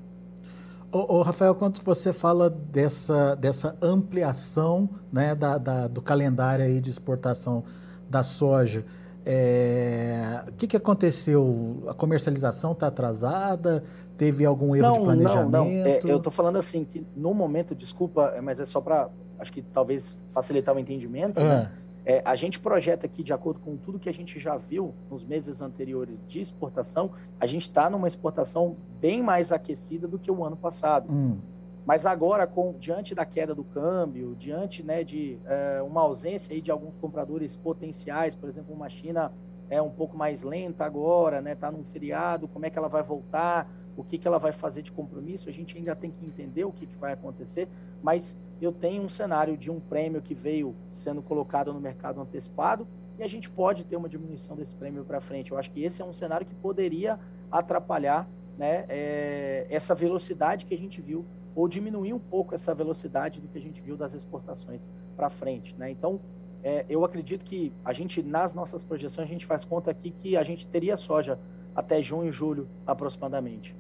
Ô, 0.93 1.17
ô, 1.17 1.23
Rafael, 1.23 1.55
quando 1.55 1.81
você 1.83 2.13
fala 2.13 2.49
dessa, 2.49 3.35
dessa 3.35 3.77
ampliação 3.83 4.89
né, 5.13 5.35
da, 5.35 5.59
da, 5.59 5.89
do 5.89 6.01
calendário 6.01 6.65
aí 6.65 6.81
de 6.81 6.89
exportação 6.89 7.65
da 8.09 8.23
soja, 8.23 8.85
é, 9.29 10.45
o 10.47 10.53
que, 10.53 10.69
que 10.69 10.77
aconteceu? 10.77 11.83
A 11.89 11.95
comercialização 11.95 12.71
está 12.71 12.87
atrasada? 12.87 13.83
Teve 14.17 14.45
algum 14.45 14.77
erro 14.77 14.87
não, 14.87 14.93
de 14.93 15.01
planejamento? 15.01 15.51
Não, 15.51 15.65
não. 15.65 15.87
É, 15.87 16.01
eu 16.05 16.19
estou 16.19 16.33
falando 16.33 16.57
assim 16.57 16.85
que 16.85 17.05
no 17.17 17.35
momento, 17.35 17.75
desculpa, 17.75 18.33
mas 18.41 18.61
é 18.61 18.65
só 18.65 18.81
para 18.81 19.11
acho 19.39 19.53
que 19.53 19.63
talvez 19.63 20.17
facilitar 20.33 20.75
o 20.75 20.79
entendimento, 20.79 21.41
né? 21.41 21.73
É, 22.09 22.23
a 22.25 22.37
gente 22.37 22.61
projeta 22.61 23.05
aqui, 23.05 23.25
de 23.25 23.33
acordo 23.33 23.59
com 23.59 23.77
tudo 23.77 23.99
que 23.99 24.09
a 24.09 24.15
gente 24.15 24.39
já 24.39 24.57
viu 24.57 24.95
nos 25.11 25.25
meses 25.25 25.61
anteriores 25.61 26.23
de 26.29 26.41
exportação, 26.41 27.11
a 27.41 27.49
gente 27.49 27.63
está 27.63 27.91
numa 27.91 28.07
exportação 28.07 28.77
bem 29.01 29.21
mais 29.21 29.51
aquecida 29.51 30.07
do 30.07 30.17
que 30.17 30.31
o 30.31 30.45
ano 30.45 30.57
passado. 30.57 31.13
Hum. 31.13 31.39
Mas 31.87 32.05
agora, 32.05 32.47
com, 32.47 32.75
diante 32.79 33.15
da 33.15 33.25
queda 33.25 33.55
do 33.55 33.65
câmbio, 33.65 34.35
diante 34.35 34.83
né, 34.83 35.05
de 35.05 35.39
é, 35.47 35.81
uma 35.83 36.03
ausência 36.03 36.53
aí 36.53 36.61
de 36.61 36.71
alguns 36.71 36.97
compradores 36.97 37.57
potenciais, 37.57 38.35
por 38.35 38.49
exemplo, 38.49 38.75
uma 38.75 38.91
China 38.91 39.33
é 39.71 39.81
um 39.81 39.91
pouco 39.91 40.17
mais 40.17 40.43
lenta 40.43 40.85
agora, 40.85 41.37
está 41.37 41.49
né, 41.49 41.55
tá 41.55 41.71
num 41.71 41.85
feriado, 41.85 42.49
como 42.49 42.67
é 42.67 42.71
que 42.71 42.79
ela 42.79 42.89
vai 42.89 43.03
voltar? 43.03 43.71
o 43.97 44.05
que, 44.05 44.19
que 44.19 44.29
ela 44.29 44.39
vai 44.39 44.53
fazer 44.53 44.83
de 44.83 44.93
compromisso, 44.93 45.49
a 45.49 45.53
gente 45.53 45.77
ainda 45.77 45.97
tem 45.97 46.11
que 46.11 46.25
entender 46.25 46.65
o 46.65 46.73
que, 46.73 46.87
que 46.87 46.97
vai 46.97 47.13
acontecer, 47.13 47.67
mas 48.03 48.37
eu 48.61 48.71
tenho 48.71 49.03
um 49.03 49.09
cenário 49.09 49.57
de 49.57 49.71
um 49.71 49.81
prêmio 49.81 50.21
que 50.21 50.35
veio 50.35 50.75
sendo 50.91 51.23
colocado 51.23 51.73
no 51.73 51.81
mercado 51.81 52.21
antecipado 52.21 52.87
e 53.19 53.23
a 53.23 53.27
gente 53.27 53.49
pode 53.49 53.85
ter 53.85 53.97
uma 53.97 54.09
diminuição 54.09 54.55
desse 54.55 54.75
prêmio 54.75 55.05
para 55.05 55.21
frente. 55.21 55.51
Eu 55.51 55.59
acho 55.59 55.71
que 55.71 55.83
esse 55.83 56.03
é 56.03 56.05
um 56.05 56.13
cenário 56.13 56.47
que 56.47 56.55
poderia 56.55 57.19
atrapalhar 57.51 58.29
né, 58.59 58.85
é, 58.89 59.67
essa 59.71 59.95
velocidade 59.95 60.67
que 60.67 60.75
a 60.75 60.79
gente 60.79 61.01
viu, 61.01 61.25
ou 61.57 61.67
diminuir 61.67 62.13
um 62.13 62.19
pouco 62.21 62.55
essa 62.55 62.73
velocidade 62.73 63.41
do 63.41 63.49
que 63.49 63.59
a 63.59 63.61
gente 63.61 63.81
viu 63.81 63.97
das 63.97 64.15
exportações 64.15 64.89
para 65.17 65.29
frente. 65.29 65.75
Né? 65.77 65.91
Então, 65.91 66.21
é, 66.63 66.87
eu 66.89 67.05
acredito 67.05 67.45
que 67.45 67.73
a 67.85 67.93
gente, 67.93 68.23
nas 68.23 68.55
nossas 68.55 68.85
projeções, 68.85 69.27
a 69.27 69.31
gente 69.33 69.47
faz 69.47 69.65
conta 69.65 69.91
aqui 69.91 70.13
que 70.13 70.37
a 70.37 70.45
gente 70.45 70.67
teria 70.67 70.97
soja 70.97 71.39
até 71.75 72.01
junho, 72.01 72.31
julho 72.31 72.69
aproximadamente 72.87 73.75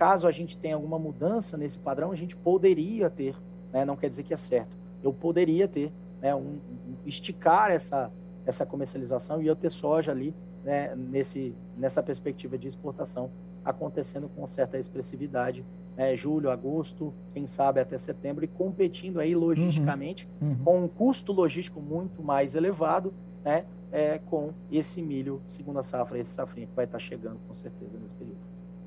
caso 0.00 0.26
a 0.26 0.32
gente 0.32 0.56
tenha 0.56 0.76
alguma 0.76 0.98
mudança 0.98 1.58
nesse 1.58 1.78
padrão, 1.78 2.10
a 2.10 2.16
gente 2.16 2.34
poderia 2.34 3.10
ter, 3.10 3.36
né, 3.70 3.84
não 3.84 3.96
quer 3.96 4.08
dizer 4.08 4.22
que 4.22 4.32
é 4.32 4.36
certo, 4.36 4.74
eu 5.02 5.12
poderia 5.12 5.68
ter, 5.68 5.92
né, 6.22 6.34
um, 6.34 6.38
um, 6.38 6.96
esticar 7.04 7.70
essa, 7.70 8.10
essa 8.46 8.64
comercialização 8.64 9.42
e 9.42 9.46
eu 9.46 9.54
ter 9.54 9.70
soja 9.70 10.10
ali 10.10 10.34
né, 10.64 10.96
nesse, 10.96 11.54
nessa 11.76 12.02
perspectiva 12.02 12.56
de 12.56 12.66
exportação 12.66 13.30
acontecendo 13.64 14.28
com 14.28 14.46
certa 14.46 14.78
expressividade, 14.78 15.64
né, 15.96 16.16
julho, 16.16 16.50
agosto, 16.50 17.12
quem 17.32 17.46
sabe 17.46 17.80
até 17.80 17.98
setembro, 17.98 18.44
e 18.44 18.48
competindo 18.48 19.20
aí 19.20 19.34
logisticamente 19.34 20.28
uhum, 20.40 20.48
uhum. 20.48 20.56
com 20.64 20.84
um 20.84 20.88
custo 20.88 21.32
logístico 21.32 21.80
muito 21.80 22.22
mais 22.22 22.54
elevado, 22.54 23.12
né, 23.44 23.64
é, 23.92 24.18
com 24.18 24.52
esse 24.70 25.02
milho 25.02 25.42
segunda 25.46 25.82
safra, 25.82 26.18
esse 26.18 26.30
safrinha 26.30 26.66
que 26.66 26.74
vai 26.74 26.84
estar 26.84 26.98
chegando 26.98 27.38
com 27.46 27.54
certeza 27.54 27.98
nesse 28.00 28.14
período. 28.14 28.38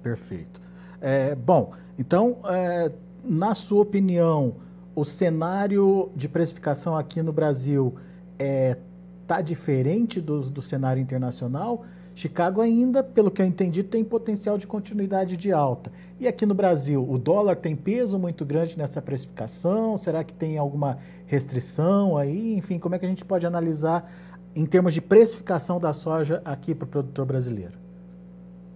Perfeito. 0.02 0.62
É, 1.02 1.36
bom, 1.36 1.74
então, 1.98 2.38
é, 2.46 2.92
na 3.24 3.54
sua 3.54 3.82
opinião, 3.82 4.56
o 4.96 5.04
cenário 5.04 6.10
de 6.16 6.30
precificação 6.30 6.98
aqui 6.98 7.22
no 7.22 7.34
Brasil 7.34 7.96
está 8.38 9.40
é, 9.40 9.44
diferente 9.44 10.22
do, 10.22 10.42
do 10.50 10.62
cenário 10.62 11.02
internacional? 11.02 11.86
Chicago 12.16 12.62
ainda, 12.62 13.04
pelo 13.04 13.32
que 13.32 13.42
eu 13.42 13.46
entendi, 13.46 13.84
tem 13.84 14.04
potencial 14.04 14.58
de 14.58 14.68
continuidade 14.68 15.36
de 15.36 15.52
alta. 15.52 15.92
E 16.20 16.28
aqui 16.28 16.46
no 16.46 16.54
Brasil, 16.54 17.06
o 17.10 17.18
dólar 17.18 17.56
tem 17.56 17.76
peso 17.76 18.20
muito 18.20 18.46
grande 18.46 18.78
nessa 18.78 19.02
precificação? 19.02 19.98
Será 19.98 20.24
que 20.24 20.34
tem 20.34 20.58
alguma 20.58 20.98
restrição 21.26 22.18
aí? 22.18 22.56
Enfim, 22.56 22.78
como 22.78 22.96
é 22.96 23.00
que 23.00 23.06
a 23.06 23.10
gente 23.10 23.26
pode 23.26 23.48
analisar 23.48 24.12
em 24.56 24.66
termos 24.66 24.94
de 24.94 25.02
precificação 25.02 25.80
da 25.80 25.92
soja 25.94 26.42
aqui 26.46 26.76
para 26.76 26.86
o 26.86 26.88
produtor 26.88 27.26
brasileiro? 27.26 27.84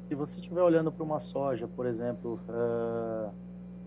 se 0.07 0.15
você 0.15 0.39
estiver 0.39 0.61
olhando 0.61 0.91
para 0.91 1.03
uma 1.03 1.19
soja, 1.19 1.67
por 1.67 1.85
exemplo, 1.85 2.39
uh, 2.47 3.29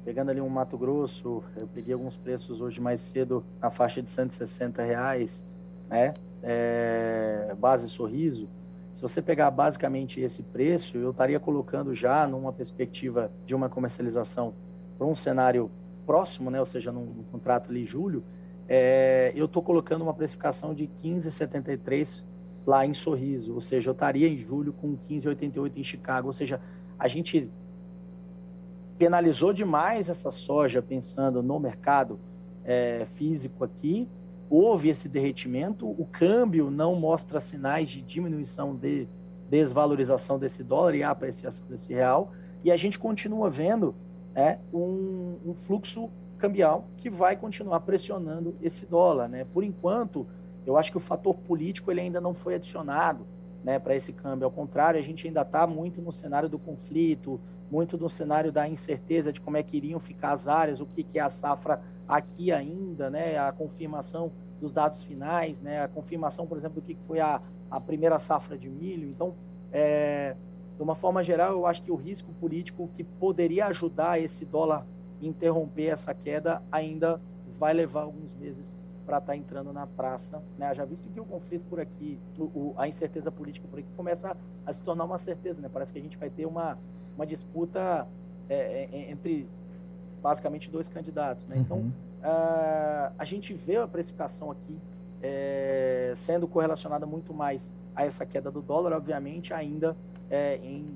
pegando 0.05 0.31
ali 0.31 0.41
um 0.41 0.49
Mato 0.49 0.77
Grosso, 0.77 1.43
eu 1.57 1.67
peguei 1.67 1.95
alguns 1.95 2.17
preços 2.17 2.61
hoje 2.61 2.79
mais 2.79 3.01
cedo 3.01 3.43
na 3.61 3.71
faixa 3.71 4.03
de 4.03 4.11
160 4.11 4.83
reais, 4.83 5.45
né? 5.89 6.13
É, 6.43 7.55
base 7.59 7.89
sorriso. 7.89 8.49
Se 8.93 9.03
você 9.03 9.23
pegar 9.23 9.51
basicamente 9.51 10.21
esse 10.21 10.43
preço, 10.43 10.97
eu 10.99 11.11
estaria 11.11 11.39
colocando 11.39 11.95
já 11.95 12.27
numa 12.27 12.53
perspectiva 12.53 13.31
de 13.47 13.55
uma 13.55 13.69
comercialização 13.69 14.55
para 14.99 15.07
um 15.07 15.15
cenário 15.15 15.71
próximo, 16.05 16.51
né? 16.51 16.59
Ou 16.61 16.67
seja, 16.67 16.91
num, 16.91 17.05
num 17.05 17.25
contrato 17.25 17.71
ali 17.71 17.87
julho, 17.87 18.25
é, 18.69 19.33
eu 19.35 19.47
estou 19.47 19.63
colocando 19.63 20.03
uma 20.03 20.15
precificação 20.15 20.75
de 20.75 20.89
15,73 21.03 22.25
lá 22.67 22.85
em 22.85 22.95
Sorriso, 22.95 23.55
ou 23.55 23.61
seja, 23.61 23.91
eu 23.91 23.93
estaria 23.93 24.29
em 24.29 24.37
julho 24.37 24.73
com 24.73 24.97
15,88 25.09 25.73
em 25.77 25.85
Chicago, 25.85 26.27
ou 26.27 26.33
seja, 26.33 26.61
a 26.99 27.09
gente 27.09 27.51
penalizou 28.99 29.53
demais 29.53 30.11
essa 30.11 30.31
soja 30.31 30.83
pensando 30.83 31.43
no 31.43 31.59
mercado 31.59 32.21
é, 32.65 33.07
físico 33.15 33.65
aqui, 33.65 34.07
houve 34.51 34.89
esse 34.89 35.09
derretimento, 35.09 35.89
o 35.89 36.05
câmbio 36.05 36.71
não 36.71 36.97
mostra 36.97 37.39
sinais 37.39 37.89
de 37.89 38.03
diminuição 38.03 38.75
de 38.75 39.09
desvalorização 39.49 40.39
desse 40.39 40.65
dólar 40.65 40.97
e 40.97 41.03
apreciação 41.03 41.67
desse 41.69 41.93
real, 41.93 42.33
e 42.65 42.71
a 42.71 42.77
gente 42.77 42.99
continua 42.99 43.49
vendo 43.49 43.95
é, 44.35 44.59
um, 44.73 45.39
um 45.47 45.55
fluxo 45.55 46.11
cambial 46.37 46.89
que 46.97 47.09
vai 47.09 47.37
continuar 47.37 47.81
pressionando 47.81 48.57
esse 48.61 48.87
dólar. 48.87 49.29
Né? 49.29 49.45
Por 49.45 49.63
enquanto, 49.63 50.27
eu 50.67 50.77
acho 50.77 50.91
que 50.91 50.97
o 50.97 51.01
fator 51.01 51.35
político 51.37 51.91
ele 51.91 52.01
ainda 52.01 52.21
não 52.21 52.35
foi 52.35 52.57
adicionado 52.57 53.27
né, 53.65 53.79
para 53.79 53.95
esse 53.95 54.13
câmbio. 54.13 54.45
Ao 54.45 54.51
contrário, 54.51 54.99
a 54.99 55.03
gente 55.03 55.27
ainda 55.27 55.43
está 55.43 55.67
muito 55.67 56.01
no 56.01 56.13
cenário 56.13 56.49
do 56.49 56.59
conflito, 56.59 57.41
muito 57.71 57.97
no 57.97 58.09
cenário 58.09 58.51
da 58.51 58.69
incerteza 58.69 59.33
de 59.33 59.41
como 59.41 59.57
é 59.57 59.63
que 59.63 59.77
iriam 59.77 60.01
ficar 60.01 60.33
as 60.33 60.49
áreas, 60.49 60.81
o 60.81 60.87
que, 60.87 61.03
que 61.05 61.19
é 61.19 61.23
a 61.23 61.31
safra 61.31 61.81
aqui 62.09 62.51
ainda, 62.51 63.09
né, 63.09 63.39
a 63.39 63.53
confirmação 63.53 64.33
dos 64.61 64.73
dados 64.73 65.03
finais, 65.03 65.61
né, 65.61 65.83
a 65.83 65.89
confirmação, 65.89 66.47
por 66.47 66.59
exemplo, 66.59 66.81
do 66.81 66.83
que 66.83 66.97
foi 67.07 67.21
a, 67.21 67.41
a 67.71 67.81
primeira 67.81 68.19
safra 68.19 68.59
de 68.59 68.69
milho. 68.69 69.09
Então, 69.09 69.35
é, 69.73 70.37
de 70.77 70.83
uma 70.83 70.95
forma 70.95 71.23
geral, 71.23 71.53
eu 71.53 71.67
acho 71.67 71.83
que 71.83 71.93
o 71.93 71.97
risco 71.97 72.33
político 72.41 72.91
que 72.97 73.05
poderia 73.05 73.67
ajudar 73.67 74.21
esse 74.21 74.45
dólar 74.45 74.87
interromper 75.23 75.87
essa 75.87 76.15
queda 76.15 76.63
ainda 76.73 77.21
vai 77.59 77.75
levar 77.75 78.03
alguns 78.03 78.35
meses 78.35 78.75
para 79.07 79.19
estar 79.19 79.33
tá 79.33 79.37
entrando 79.37 79.73
na 79.73 79.87
praça. 79.87 80.43
Né? 80.59 80.75
Já 80.75 80.85
visto 80.85 81.09
que 81.09 81.21
o 81.21 81.25
conflito 81.25 81.65
por 81.69 81.81
aqui, 81.81 82.19
o, 82.39 82.75
a 82.77 82.87
incerteza 82.89 83.31
política 83.31 83.67
por 83.69 83.79
aqui 83.79 83.89
começa 83.97 84.33
a, 84.33 84.37
a, 84.67 84.73
se 84.73 84.83
tornar 84.83 85.05
uma 85.05 85.19
certeza. 85.19 85.61
Né? 85.61 85.69
Parece 85.73 85.93
que 85.93 85.99
a 85.99 86.03
gente 86.03 86.17
vai 86.17 86.31
ter 86.31 86.47
uma, 86.47 86.79
uma 87.17 87.27
disputa 87.27 88.07
é, 88.49 88.89
é, 88.93 89.11
entre 89.11 89.49
basicamente 90.23 90.71
dois 90.71 90.89
candidatos. 90.89 91.47
Né? 91.47 91.57
Então, 91.59 91.79
uhum. 91.79 91.89
uh, 91.89 93.13
a 93.19 93.25
gente 93.25 93.55
vê 93.55 93.77
a 93.77 93.89
precificação 93.89 94.51
aqui 94.51 94.79
é, 95.23 96.13
sendo 96.17 96.49
correlacionada 96.49 97.07
muito 97.07 97.35
mais 97.35 97.73
a 97.95 98.05
essa 98.05 98.25
queda 98.25 98.51
do 98.51 98.63
dólar, 98.63 98.93
obviamente, 98.93 99.53
ainda 99.53 99.97
é, 100.31 100.57
em, 100.57 100.87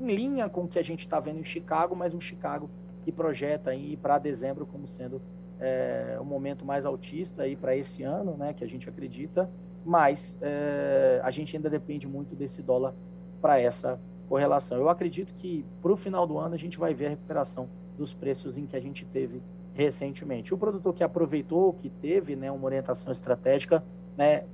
em, 0.00 0.14
linha 0.14 0.48
com 0.48 0.64
o 0.64 0.68
que 0.68 0.78
a 0.78 0.82
gente 0.82 1.00
está 1.00 1.18
vendo 1.20 1.38
em 1.38 1.44
Chicago, 1.44 1.96
mas 1.96 2.14
um 2.14 2.20
Chicago 2.20 2.68
que 3.04 3.12
projeta 3.12 3.70
aí 3.70 3.96
para 3.96 4.18
dezembro 4.18 4.66
como 4.66 4.86
sendo 4.86 5.20
é, 5.60 6.16
o 6.20 6.24
momento 6.24 6.64
mais 6.64 6.84
altista 6.84 7.42
aí 7.42 7.56
para 7.56 7.76
esse 7.76 8.02
ano, 8.02 8.36
né, 8.36 8.52
que 8.52 8.64
a 8.64 8.66
gente 8.66 8.88
acredita, 8.88 9.50
mas 9.84 10.36
é, 10.40 11.20
a 11.22 11.30
gente 11.30 11.56
ainda 11.56 11.70
depende 11.70 12.06
muito 12.06 12.34
desse 12.34 12.62
dólar 12.62 12.94
para 13.40 13.60
essa 13.60 14.00
correlação. 14.28 14.78
Eu 14.78 14.88
acredito 14.88 15.34
que 15.34 15.64
para 15.80 15.92
o 15.92 15.96
final 15.96 16.26
do 16.26 16.38
ano 16.38 16.54
a 16.54 16.58
gente 16.58 16.78
vai 16.78 16.92
ver 16.94 17.06
a 17.06 17.10
recuperação 17.10 17.68
dos 17.96 18.12
preços 18.14 18.56
em 18.56 18.66
que 18.66 18.76
a 18.76 18.80
gente 18.80 19.04
teve 19.06 19.42
recentemente. 19.74 20.52
O 20.52 20.58
produtor 20.58 20.94
que 20.94 21.02
aproveitou, 21.02 21.72
que 21.72 21.88
teve 21.88 22.36
né, 22.36 22.50
uma 22.50 22.64
orientação 22.64 23.12
estratégica, 23.12 23.82
né, 24.16 24.44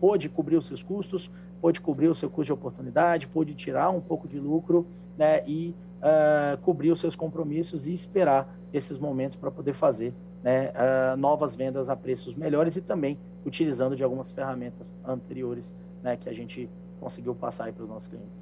pôde 0.00 0.28
cobrir 0.28 0.56
os 0.56 0.66
seus 0.66 0.82
custos, 0.82 1.30
pôde 1.60 1.80
cobrir 1.80 2.08
o 2.08 2.14
seu 2.14 2.28
custo 2.28 2.46
de 2.46 2.52
oportunidade, 2.52 3.26
pôde 3.26 3.54
tirar 3.54 3.90
um 3.90 4.00
pouco 4.00 4.26
de 4.26 4.38
lucro 4.38 4.86
né, 5.16 5.42
e 5.46 5.74
uh, 5.98 6.58
cobrir 6.58 6.90
os 6.90 7.00
seus 7.00 7.16
compromissos 7.16 7.86
e 7.86 7.92
esperar 7.92 8.48
esses 8.72 8.98
momentos 8.98 9.36
para 9.36 9.50
poder 9.50 9.74
fazer 9.74 10.14
né, 10.42 10.70
uh, 10.70 11.16
novas 11.16 11.54
vendas 11.54 11.88
a 11.88 11.96
preços 11.96 12.34
melhores 12.34 12.76
e 12.76 12.80
também 12.80 13.18
utilizando 13.44 13.96
de 13.96 14.02
algumas 14.02 14.30
ferramentas 14.30 14.96
anteriores 15.04 15.74
né, 16.02 16.16
que 16.16 16.28
a 16.28 16.32
gente 16.32 16.68
conseguiu 17.00 17.34
passar 17.34 17.72
para 17.72 17.82
os 17.82 17.88
nossos 17.88 18.08
clientes. 18.08 18.32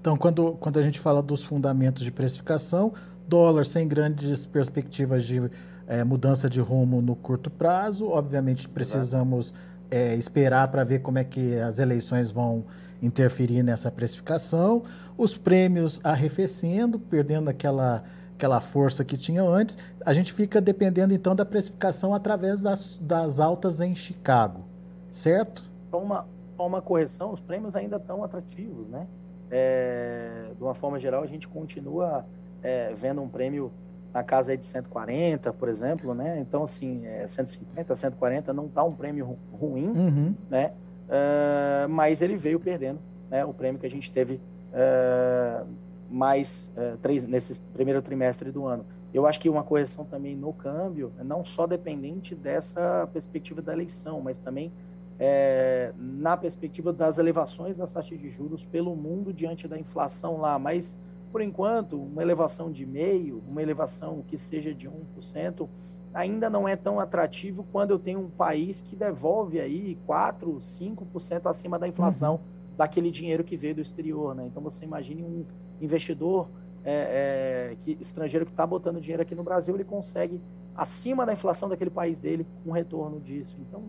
Então, 0.00 0.16
quando, 0.16 0.52
quando 0.52 0.78
a 0.78 0.82
gente 0.82 1.00
fala 1.00 1.22
dos 1.22 1.44
fundamentos 1.44 2.02
de 2.02 2.12
precificação, 2.12 2.92
dólar 3.26 3.66
sem 3.66 3.88
grandes 3.88 4.46
perspectivas 4.46 5.24
de 5.24 5.50
é, 5.86 6.02
mudança 6.04 6.48
de 6.48 6.60
rumo 6.60 7.00
no 7.00 7.14
curto 7.14 7.50
prazo. 7.50 8.08
Obviamente, 8.08 8.68
precisamos 8.68 9.54
é, 9.90 10.14
esperar 10.14 10.68
para 10.68 10.84
ver 10.84 11.00
como 11.00 11.18
é 11.18 11.24
que 11.24 11.58
as 11.58 11.78
eleições 11.78 12.30
vão 12.30 12.64
interferir 13.02 13.62
nessa 13.62 13.90
precificação. 13.90 14.82
Os 15.16 15.36
prêmios 15.36 16.00
arrefecendo, 16.04 16.98
perdendo 16.98 17.48
aquela, 17.48 18.04
aquela 18.34 18.60
força 18.60 19.04
que 19.04 19.16
tinha 19.16 19.42
antes. 19.42 19.76
A 20.04 20.12
gente 20.12 20.32
fica 20.32 20.60
dependendo, 20.60 21.14
então, 21.14 21.34
da 21.34 21.44
precificação 21.44 22.14
através 22.14 22.60
das, 22.60 22.98
das 22.98 23.40
altas 23.40 23.80
em 23.80 23.94
Chicago, 23.94 24.64
certo? 25.10 25.64
Uma, 25.92 26.26
uma 26.58 26.82
correção, 26.82 27.32
os 27.32 27.40
prêmios 27.40 27.74
ainda 27.74 27.96
estão 27.96 28.22
atrativos, 28.22 28.88
né? 28.88 29.06
É, 29.50 30.50
de 30.56 30.62
uma 30.62 30.74
forma 30.74 30.98
geral, 30.98 31.22
a 31.22 31.26
gente 31.26 31.46
continua 31.46 32.26
é, 32.62 32.92
vendo 32.94 33.22
um 33.22 33.28
prêmio 33.28 33.70
na 34.16 34.24
casa 34.24 34.52
aí 34.52 34.56
de 34.56 34.64
140, 34.64 35.52
por 35.52 35.68
exemplo, 35.68 36.14
né? 36.14 36.38
Então, 36.40 36.64
assim, 36.64 37.04
é 37.04 37.26
150, 37.26 37.94
140 37.94 38.50
não 38.54 38.64
está 38.64 38.82
um 38.82 38.92
prêmio 38.92 39.36
ruim, 39.52 39.88
uhum. 39.88 40.34
né? 40.48 40.72
Uh, 41.06 41.86
mas 41.90 42.22
ele 42.22 42.34
veio 42.34 42.58
perdendo 42.58 42.98
né, 43.30 43.44
o 43.44 43.52
prêmio 43.52 43.78
que 43.78 43.84
a 43.84 43.90
gente 43.90 44.10
teve 44.10 44.40
uh, 44.72 45.66
mais 46.10 46.72
uh, 46.74 46.96
três, 46.96 47.26
nesse 47.26 47.60
primeiro 47.74 48.00
trimestre 48.00 48.50
do 48.50 48.64
ano. 48.64 48.86
Eu 49.12 49.26
acho 49.26 49.38
que 49.38 49.50
uma 49.50 49.62
correção 49.62 50.06
também 50.06 50.34
no 50.34 50.50
câmbio, 50.50 51.12
não 51.22 51.44
só 51.44 51.66
dependente 51.66 52.34
dessa 52.34 53.06
perspectiva 53.12 53.60
da 53.60 53.74
eleição, 53.74 54.22
mas 54.22 54.40
também 54.40 54.72
é, 55.18 55.92
na 55.98 56.38
perspectiva 56.38 56.90
das 56.90 57.18
elevações 57.18 57.76
das 57.76 57.92
taxas 57.92 58.18
de 58.18 58.30
juros 58.30 58.64
pelo 58.64 58.96
mundo 58.96 59.32
diante 59.32 59.68
da 59.68 59.78
inflação 59.78 60.38
lá, 60.38 60.58
mas 60.58 60.98
por 61.30 61.40
enquanto, 61.40 62.00
uma 62.00 62.22
elevação 62.22 62.70
de 62.70 62.86
meio, 62.86 63.42
uma 63.48 63.62
elevação 63.62 64.22
que 64.26 64.38
seja 64.38 64.74
de 64.74 64.88
1%, 64.88 65.68
ainda 66.14 66.48
não 66.48 66.66
é 66.66 66.74
tão 66.74 66.98
atrativo 66.98 67.66
quando 67.70 67.90
eu 67.90 67.98
tenho 67.98 68.20
um 68.20 68.30
país 68.30 68.80
que 68.80 68.96
devolve 68.96 69.60
aí 69.60 69.98
4, 70.06 70.50
5% 70.58 71.46
acima 71.46 71.78
da 71.78 71.86
inflação 71.86 72.34
uhum. 72.34 72.40
daquele 72.76 73.10
dinheiro 73.10 73.44
que 73.44 73.56
veio 73.56 73.74
do 73.74 73.82
exterior, 73.82 74.34
né? 74.34 74.46
Então 74.46 74.62
você 74.62 74.84
imagine 74.84 75.22
um 75.22 75.44
investidor 75.80 76.48
é, 76.82 77.72
é, 77.72 77.76
que, 77.82 77.98
estrangeiro 78.00 78.46
que 78.46 78.52
está 78.52 78.66
botando 78.66 79.00
dinheiro 79.00 79.22
aqui 79.22 79.34
no 79.34 79.42
Brasil, 79.42 79.74
ele 79.74 79.84
consegue 79.84 80.40
acima 80.74 81.26
da 81.26 81.32
inflação 81.32 81.68
daquele 81.68 81.90
país 81.90 82.18
dele 82.18 82.46
um 82.64 82.70
retorno 82.70 83.20
disso. 83.20 83.56
Então 83.60 83.82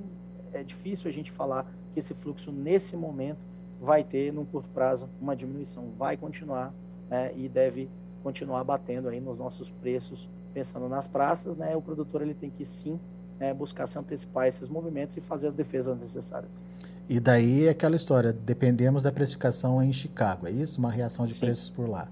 é 0.52 0.64
difícil 0.64 1.10
a 1.10 1.14
gente 1.14 1.32
falar 1.32 1.66
que 1.94 2.00
esse 2.00 2.14
fluxo 2.14 2.52
nesse 2.52 2.98
momento 2.98 3.40
vai 3.80 4.04
ter, 4.04 4.34
num 4.34 4.44
curto 4.44 4.70
prazo, 4.70 5.08
uma 5.22 5.36
diminuição. 5.36 5.92
Vai 5.98 6.18
continuar 6.18 6.74
né, 7.10 7.32
e 7.36 7.48
deve 7.48 7.90
continuar 8.24 8.64
batendo 8.64 9.10
aí 9.10 9.20
nos 9.20 9.38
nossos 9.38 9.70
preços, 9.70 10.30
pensando 10.54 10.90
nas 10.90 11.08
praças, 11.08 11.56
né, 11.56 11.76
o 11.76 11.82
produtor 11.82 12.22
ele 12.22 12.34
tem 12.34 12.50
que 12.50 12.66
sim 12.66 13.00
né, 13.40 13.54
buscar 13.54 13.86
se 13.86 13.98
antecipar 13.98 14.44
a 14.44 14.48
esses 14.48 14.68
movimentos 14.68 15.16
e 15.18 15.22
fazer 15.22 15.48
as 15.48 15.54
defesas 15.54 15.98
necessárias. 16.00 16.52
E 17.10 17.20
daí 17.20 17.68
é 17.68 17.70
aquela 17.70 17.96
história, 17.96 18.34
dependemos 18.34 19.02
da 19.02 19.12
precificação 19.12 19.82
em 19.82 19.94
Chicago, 19.94 20.48
é 20.48 20.52
isso? 20.52 20.80
Uma 20.80 20.92
reação 20.92 21.26
de 21.26 21.36
sim. 21.36 21.40
preços 21.40 21.70
por 21.70 21.88
lá. 21.88 22.10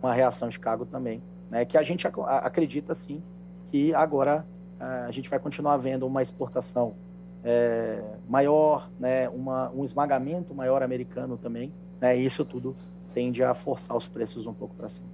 Uma 0.00 0.14
reação 0.14 0.48
em 0.48 0.52
Chicago 0.52 0.86
também, 0.86 1.20
né, 1.50 1.64
que 1.64 1.76
a 1.76 1.82
gente 1.82 2.06
ac 2.06 2.20
acredita 2.20 2.94
sim 2.94 3.22
que 3.70 3.94
agora 3.94 4.44
uh, 4.80 5.06
a 5.06 5.10
gente 5.10 5.28
vai 5.28 5.38
continuar 5.38 5.76
vendo 5.76 6.06
uma 6.06 6.22
exportação 6.22 6.94
é, 7.42 8.02
maior, 8.28 8.90
né, 8.98 9.28
uma, 9.28 9.70
um 9.70 9.84
esmagamento 9.84 10.54
maior 10.54 10.82
americano 10.82 11.36
também, 11.36 11.72
né, 12.00 12.16
isso 12.16 12.44
tudo 12.44 12.76
tende 13.14 13.42
a 13.42 13.54
forçar 13.54 13.96
os 13.96 14.06
preços 14.08 14.46
um 14.46 14.54
pouco 14.54 14.74
para 14.74 14.88
cima. 14.88 15.06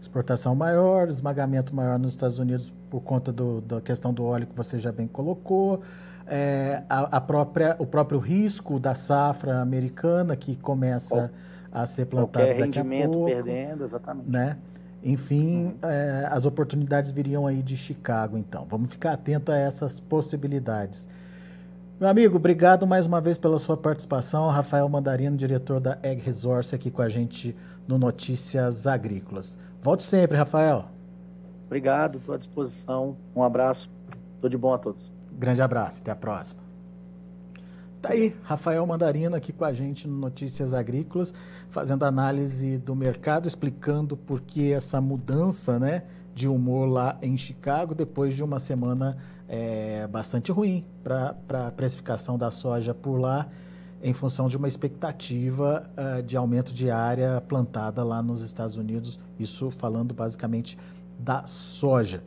Exportação 0.00 0.54
maior, 0.54 1.08
esmagamento 1.08 1.74
maior 1.74 1.98
nos 1.98 2.12
Estados 2.12 2.38
Unidos 2.38 2.72
por 2.88 3.02
conta 3.02 3.30
do, 3.30 3.60
da 3.60 3.80
questão 3.80 4.14
do 4.14 4.24
óleo 4.24 4.46
que 4.46 4.56
você 4.56 4.78
já 4.78 4.90
bem 4.90 5.06
colocou, 5.06 5.82
é, 6.26 6.82
a, 6.88 7.16
a, 7.16 7.20
própria, 7.20 7.76
o 7.78 7.84
próprio 7.84 8.18
risco 8.18 8.78
da 8.78 8.94
safra 8.94 9.60
americana 9.60 10.36
que 10.36 10.56
começa 10.56 11.30
a 11.72 11.84
ser 11.84 12.06
plantada 12.06 12.46
daqui 12.46 12.60
rendimento 12.60 13.10
a 13.10 13.12
pouco. 13.12 13.26
perdendo, 13.26 13.84
exatamente. 13.84 14.30
Né? 14.30 14.56
Enfim, 15.02 15.66
uhum. 15.66 15.76
é, 15.82 16.28
as 16.30 16.44
oportunidades 16.44 17.10
viriam 17.10 17.46
aí 17.46 17.62
de 17.62 17.76
Chicago, 17.76 18.38
então. 18.38 18.66
Vamos 18.68 18.90
ficar 18.90 19.12
atento 19.12 19.50
a 19.50 19.56
essas 19.56 19.98
possibilidades. 19.98 21.08
Meu 22.00 22.08
amigo, 22.08 22.36
obrigado 22.36 22.86
mais 22.86 23.04
uma 23.04 23.20
vez 23.20 23.36
pela 23.36 23.58
sua 23.58 23.76
participação. 23.76 24.48
Rafael 24.48 24.88
Mandarino, 24.88 25.36
diretor 25.36 25.78
da 25.78 25.98
Egg 26.02 26.22
Resource, 26.22 26.74
aqui 26.74 26.90
com 26.90 27.02
a 27.02 27.10
gente 27.10 27.54
no 27.86 27.98
Notícias 27.98 28.86
Agrícolas. 28.86 29.58
Volte 29.82 30.02
sempre, 30.02 30.34
Rafael. 30.34 30.86
Obrigado, 31.66 32.16
estou 32.16 32.34
à 32.34 32.38
disposição. 32.38 33.18
Um 33.36 33.42
abraço, 33.42 33.90
tudo 34.40 34.50
de 34.50 34.56
bom 34.56 34.72
a 34.72 34.78
todos. 34.78 35.12
Grande 35.30 35.60
abraço, 35.60 36.00
até 36.00 36.10
a 36.10 36.16
próxima. 36.16 36.62
Tá 38.00 38.14
aí, 38.14 38.34
Rafael 38.44 38.86
Mandarino 38.86 39.36
aqui 39.36 39.52
com 39.52 39.66
a 39.66 39.72
gente 39.74 40.08
no 40.08 40.16
Notícias 40.16 40.72
Agrícolas, 40.72 41.34
fazendo 41.68 42.06
análise 42.06 42.78
do 42.78 42.96
mercado, 42.96 43.46
explicando 43.46 44.16
por 44.16 44.40
que 44.40 44.72
essa 44.72 45.02
mudança 45.02 45.78
né, 45.78 46.04
de 46.34 46.48
humor 46.48 46.88
lá 46.88 47.18
em 47.20 47.36
Chicago, 47.36 47.94
depois 47.94 48.34
de 48.34 48.42
uma 48.42 48.58
semana 48.58 49.18
é, 49.50 50.06
bastante 50.06 50.52
ruim 50.52 50.84
para 51.02 51.34
a 51.66 51.70
precificação 51.72 52.38
da 52.38 52.52
soja 52.52 52.94
por 52.94 53.18
lá, 53.18 53.48
em 54.00 54.12
função 54.12 54.48
de 54.48 54.56
uma 54.56 54.68
expectativa 54.68 55.90
uh, 55.98 56.22
de 56.22 56.36
aumento 56.36 56.72
de 56.72 56.88
área 56.88 57.40
plantada 57.40 58.04
lá 58.04 58.22
nos 58.22 58.40
Estados 58.42 58.76
Unidos, 58.76 59.18
isso 59.38 59.70
falando 59.72 60.14
basicamente 60.14 60.78
da 61.18 61.46
soja. 61.46 62.22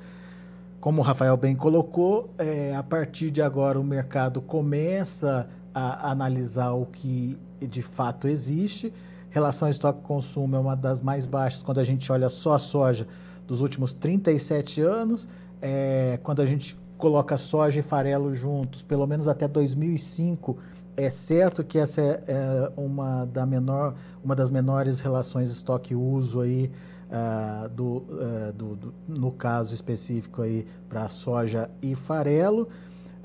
Como 0.82 1.02
o 1.02 1.04
Rafael 1.04 1.38
bem 1.38 1.56
colocou, 1.56 2.30
é, 2.38 2.76
a 2.76 2.84
partir 2.84 3.32
de 3.32 3.42
agora 3.42 3.80
o 3.80 3.84
mercado 3.84 4.42
começa 4.42 5.48
a 5.74 6.12
analisar 6.12 6.74
o 6.74 6.86
que 6.86 7.40
de 7.62 7.82
fato 7.82 8.28
existe. 8.28 8.94
Relação 9.30 9.70
estoque-consumo 9.70 10.58
é 10.58 10.60
uma 10.60 10.76
das 10.76 11.00
mais 11.00 11.26
baixas 11.26 11.64
quando 11.64 11.80
a 11.80 11.84
gente 11.86 12.12
olha 12.12 12.28
só 12.28 12.56
a 12.56 12.60
soja 12.60 13.08
dos 13.48 13.62
últimos 13.62 13.94
37 13.94 14.82
anos. 14.82 15.28
É, 15.62 16.20
quando 16.22 16.42
a 16.42 16.46
gente 16.46 16.78
coloca 17.04 17.36
soja 17.36 17.82
e 17.82 17.84
farelo 17.84 18.34
juntos, 18.34 18.82
pelo 18.82 19.06
menos 19.06 19.28
até 19.28 19.46
2005, 19.46 20.58
é 20.96 21.10
certo 21.10 21.62
que 21.62 21.78
essa 21.78 22.02
é, 22.02 22.24
é 22.28 22.72
uma, 22.78 23.26
da 23.26 23.46
menor, 23.46 23.96
uma 24.24 24.34
das 24.34 24.50
menores 24.50 25.02
relações 25.02 25.52
estoque-uso 25.52 26.40
aí, 26.40 26.72
uh, 27.10 27.68
do, 27.68 27.98
uh, 27.98 28.54
do, 28.56 28.76
do, 28.78 28.94
no 29.06 29.34
caso 29.34 29.76
específico 29.76 30.44
aí 30.44 30.66
para 30.88 31.10
soja 31.10 31.70
e 31.82 31.94
farelo. 31.94 32.70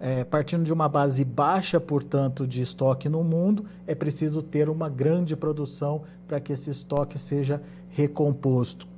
É, 0.00 0.24
partindo 0.24 0.64
de 0.64 0.72
uma 0.72 0.88
base 0.88 1.24
baixa, 1.24 1.78
portanto, 1.78 2.48
de 2.48 2.62
estoque 2.62 3.08
no 3.08 3.22
mundo, 3.22 3.64
é 3.86 3.94
preciso 3.94 4.42
ter 4.42 4.68
uma 4.68 4.88
grande 4.88 5.36
produção 5.36 6.02
para 6.26 6.40
que 6.40 6.52
esse 6.52 6.68
estoque 6.68 7.16
seja 7.16 7.62
recomposto. 7.90 8.88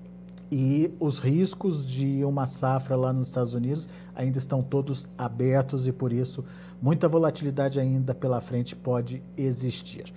E 0.51 0.93
os 0.99 1.19
riscos 1.19 1.87
de 1.87 2.25
uma 2.25 2.45
safra 2.45 2.97
lá 2.97 3.13
nos 3.13 3.29
Estados 3.29 3.55
Unidos 3.55 3.89
ainda 4.15 4.39
estão 4.39 4.63
todos 4.63 5.07
abertos 5.17 5.87
e, 5.87 5.93
por 5.93 6.13
isso, 6.13 6.45
muita 6.83 7.09
volatilidade 7.09 7.79
ainda 7.79 8.15
pela 8.15 8.41
frente 8.41 8.75
pode 8.75 9.23
existir. 9.37 10.13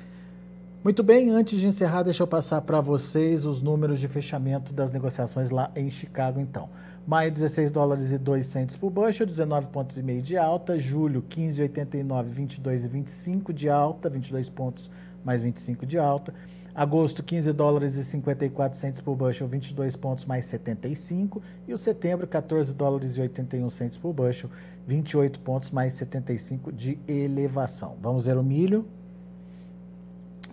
Muito 0.83 1.01
bem, 1.01 1.29
antes 1.29 1.57
de 1.59 1.65
encerrar, 1.65 2.03
deixa 2.03 2.23
eu 2.23 2.27
passar 2.27 2.61
para 2.61 2.81
vocês 2.81 3.45
os 3.45 3.61
números 3.61 4.01
de 4.01 4.07
fechamento 4.09 4.73
das 4.73 4.91
negociações 4.91 5.49
lá 5.49 5.71
em 5.77 5.89
Chicago, 5.89 6.41
então. 6.41 6.69
Maio, 7.07 7.31
16 7.31 7.71
dólares 7.71 8.11
e 8.11 8.17
2 8.17 8.45
centos 8.45 8.75
por 8.75 8.89
bushel, 8.89 9.25
19 9.25 9.69
pontos 9.69 9.97
e 9.97 10.03
meio 10.03 10.21
de 10.21 10.35
alta. 10.35 10.77
Julho, 10.77 11.23
15,89, 11.29 12.33
22,25 12.33 13.53
de 13.53 13.69
alta, 13.69 14.09
22 14.09 14.49
pontos 14.49 14.91
mais 15.23 15.41
25 15.41 15.85
de 15.85 15.97
alta. 15.97 16.33
Agosto, 16.75 17.21
15 17.21 17.53
dólares 17.53 17.95
e 17.95 18.03
54 18.03 18.77
centos 18.77 18.99
por 18.99 19.15
bushel, 19.15 19.47
22 19.47 19.95
pontos 19.95 20.25
mais 20.25 20.45
75. 20.45 21.41
E 21.67 21.73
o 21.73 21.77
setembro, 21.77 22.25
14 22.25 22.73
dólares 22.73 23.15
e 23.15 23.21
81 23.21 23.69
centos 23.69 23.97
por 23.99 24.11
bushel, 24.11 24.49
28 24.87 25.39
pontos 25.39 25.69
mais 25.69 25.93
75 25.93 26.71
de 26.71 26.97
elevação. 27.07 27.95
Vamos 28.01 28.25
ver 28.25 28.37
o 28.37 28.43
milho. 28.43 28.87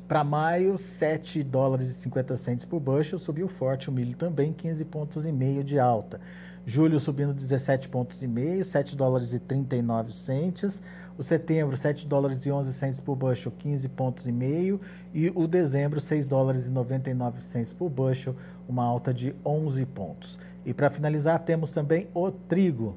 Para 0.07 0.23
maio, 0.23 0.77
7 0.77 1.43
dólares 1.43 1.89
e 1.89 1.95
50 1.95 2.37
centos 2.37 2.65
por 2.67 2.81
bushel, 2.81 3.19
subiu 3.19 3.49
forte 3.49 3.89
o 3.89 3.93
milho 3.93 4.15
também, 4.17 4.53
15 4.53 4.85
pontos 4.85 5.25
e 5.25 5.33
meio 5.33 5.65
de 5.65 5.79
alta. 5.79 6.21
Julho 6.67 7.01
subindo 7.01 7.33
17 7.33 7.89
pontos 7.89 8.23
e 8.23 8.29
meio, 8.29 8.65
7 8.65 8.95
dólares 8.95 9.33
e 9.33 9.39
39 9.39 10.13
centos. 10.13 10.83
O 11.17 11.23
setembro, 11.23 11.77
7 11.77 12.07
dólares 12.07 12.45
e 12.45 12.51
11 12.51 12.73
centos 12.73 13.01
por 13.01 13.17
bushel, 13.17 13.51
15 13.59 13.89
pontos 13.89 14.27
e 14.27 14.33
meio. 14.33 14.81
E 15.13 15.33
o 15.35 15.47
dezembro, 15.47 16.01
6 16.01 16.27
dólares 16.27 16.69
e 16.69 16.71
99 16.71 17.41
centos 17.41 17.73
por 17.73 17.89
bushel, 17.89 18.37
uma 18.69 18.85
alta 18.85 19.13
de 19.13 19.35
11 19.45 19.87
pontos. 19.87 20.39
E 20.65 20.75
para 20.75 20.91
finalizar, 20.91 21.39
temos 21.41 21.73
também 21.73 22.09
o 22.15 22.31
trigo. 22.31 22.97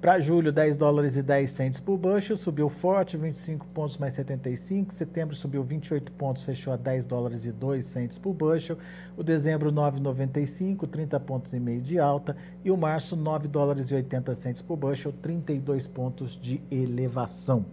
Para 0.00 0.18
julho, 0.18 0.50
10 0.50 0.78
dólares 0.78 1.18
e 1.18 1.22
10 1.22 1.50
centes 1.50 1.78
por 1.78 1.98
bushel, 1.98 2.34
subiu 2.34 2.70
forte, 2.70 3.18
25 3.18 3.66
pontos 3.66 3.98
mais 3.98 4.14
75. 4.14 4.94
Setembro 4.94 5.36
subiu 5.36 5.62
28 5.62 6.10
pontos, 6.12 6.42
fechou 6.42 6.72
a 6.72 6.76
10 6.78 7.04
dólares 7.04 7.44
e 7.44 7.52
2 7.52 7.84
centes 7.84 8.16
por 8.16 8.32
bushel. 8.32 8.78
O 9.14 9.22
dezembro, 9.22 9.70
9,95, 9.70 10.88
30 10.88 11.20
pontos 11.20 11.52
e 11.52 11.60
meio 11.60 11.82
de 11.82 11.98
alta. 11.98 12.34
E 12.64 12.70
o 12.70 12.78
março, 12.78 13.14
9 13.14 13.46
dólares 13.46 13.90
e 13.90 13.94
80 13.94 14.34
centes 14.34 14.62
por 14.62 14.78
bushel, 14.78 15.12
32 15.20 15.86
pontos 15.86 16.30
de 16.34 16.62
elevação. 16.70 17.66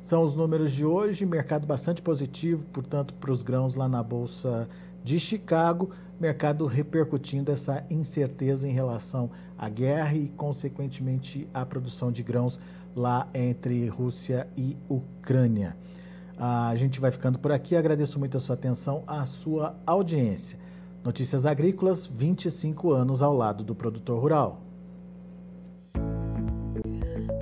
São 0.00 0.22
os 0.22 0.34
números 0.34 0.72
de 0.72 0.86
hoje, 0.86 1.26
mercado 1.26 1.66
bastante 1.66 2.00
positivo, 2.00 2.64
portanto, 2.72 3.12
para 3.12 3.30
os 3.30 3.42
grãos 3.42 3.74
lá 3.74 3.86
na 3.86 4.02
Bolsa 4.02 4.66
de 5.02 5.20
Chicago, 5.20 5.90
mercado 6.18 6.64
repercutindo 6.64 7.52
essa 7.52 7.84
incerteza 7.90 8.66
em 8.66 8.72
relação 8.72 9.30
à 9.58 9.68
guerra 9.68 10.14
e, 10.14 10.28
consequentemente, 10.28 11.48
à 11.52 11.64
produção 11.64 12.10
de 12.10 12.22
grãos 12.22 12.60
lá 12.94 13.28
entre 13.34 13.88
Rússia 13.88 14.46
e 14.56 14.76
Ucrânia. 14.88 15.76
A 16.36 16.74
gente 16.76 17.00
vai 17.00 17.10
ficando 17.10 17.38
por 17.38 17.52
aqui. 17.52 17.76
Agradeço 17.76 18.18
muito 18.18 18.36
a 18.36 18.40
sua 18.40 18.54
atenção, 18.54 19.04
a 19.06 19.24
sua 19.24 19.76
audiência. 19.86 20.58
Notícias 21.04 21.46
Agrícolas, 21.46 22.06
25 22.06 22.92
anos 22.92 23.22
ao 23.22 23.36
lado 23.36 23.62
do 23.62 23.74
produtor 23.74 24.20
rural. 24.20 24.63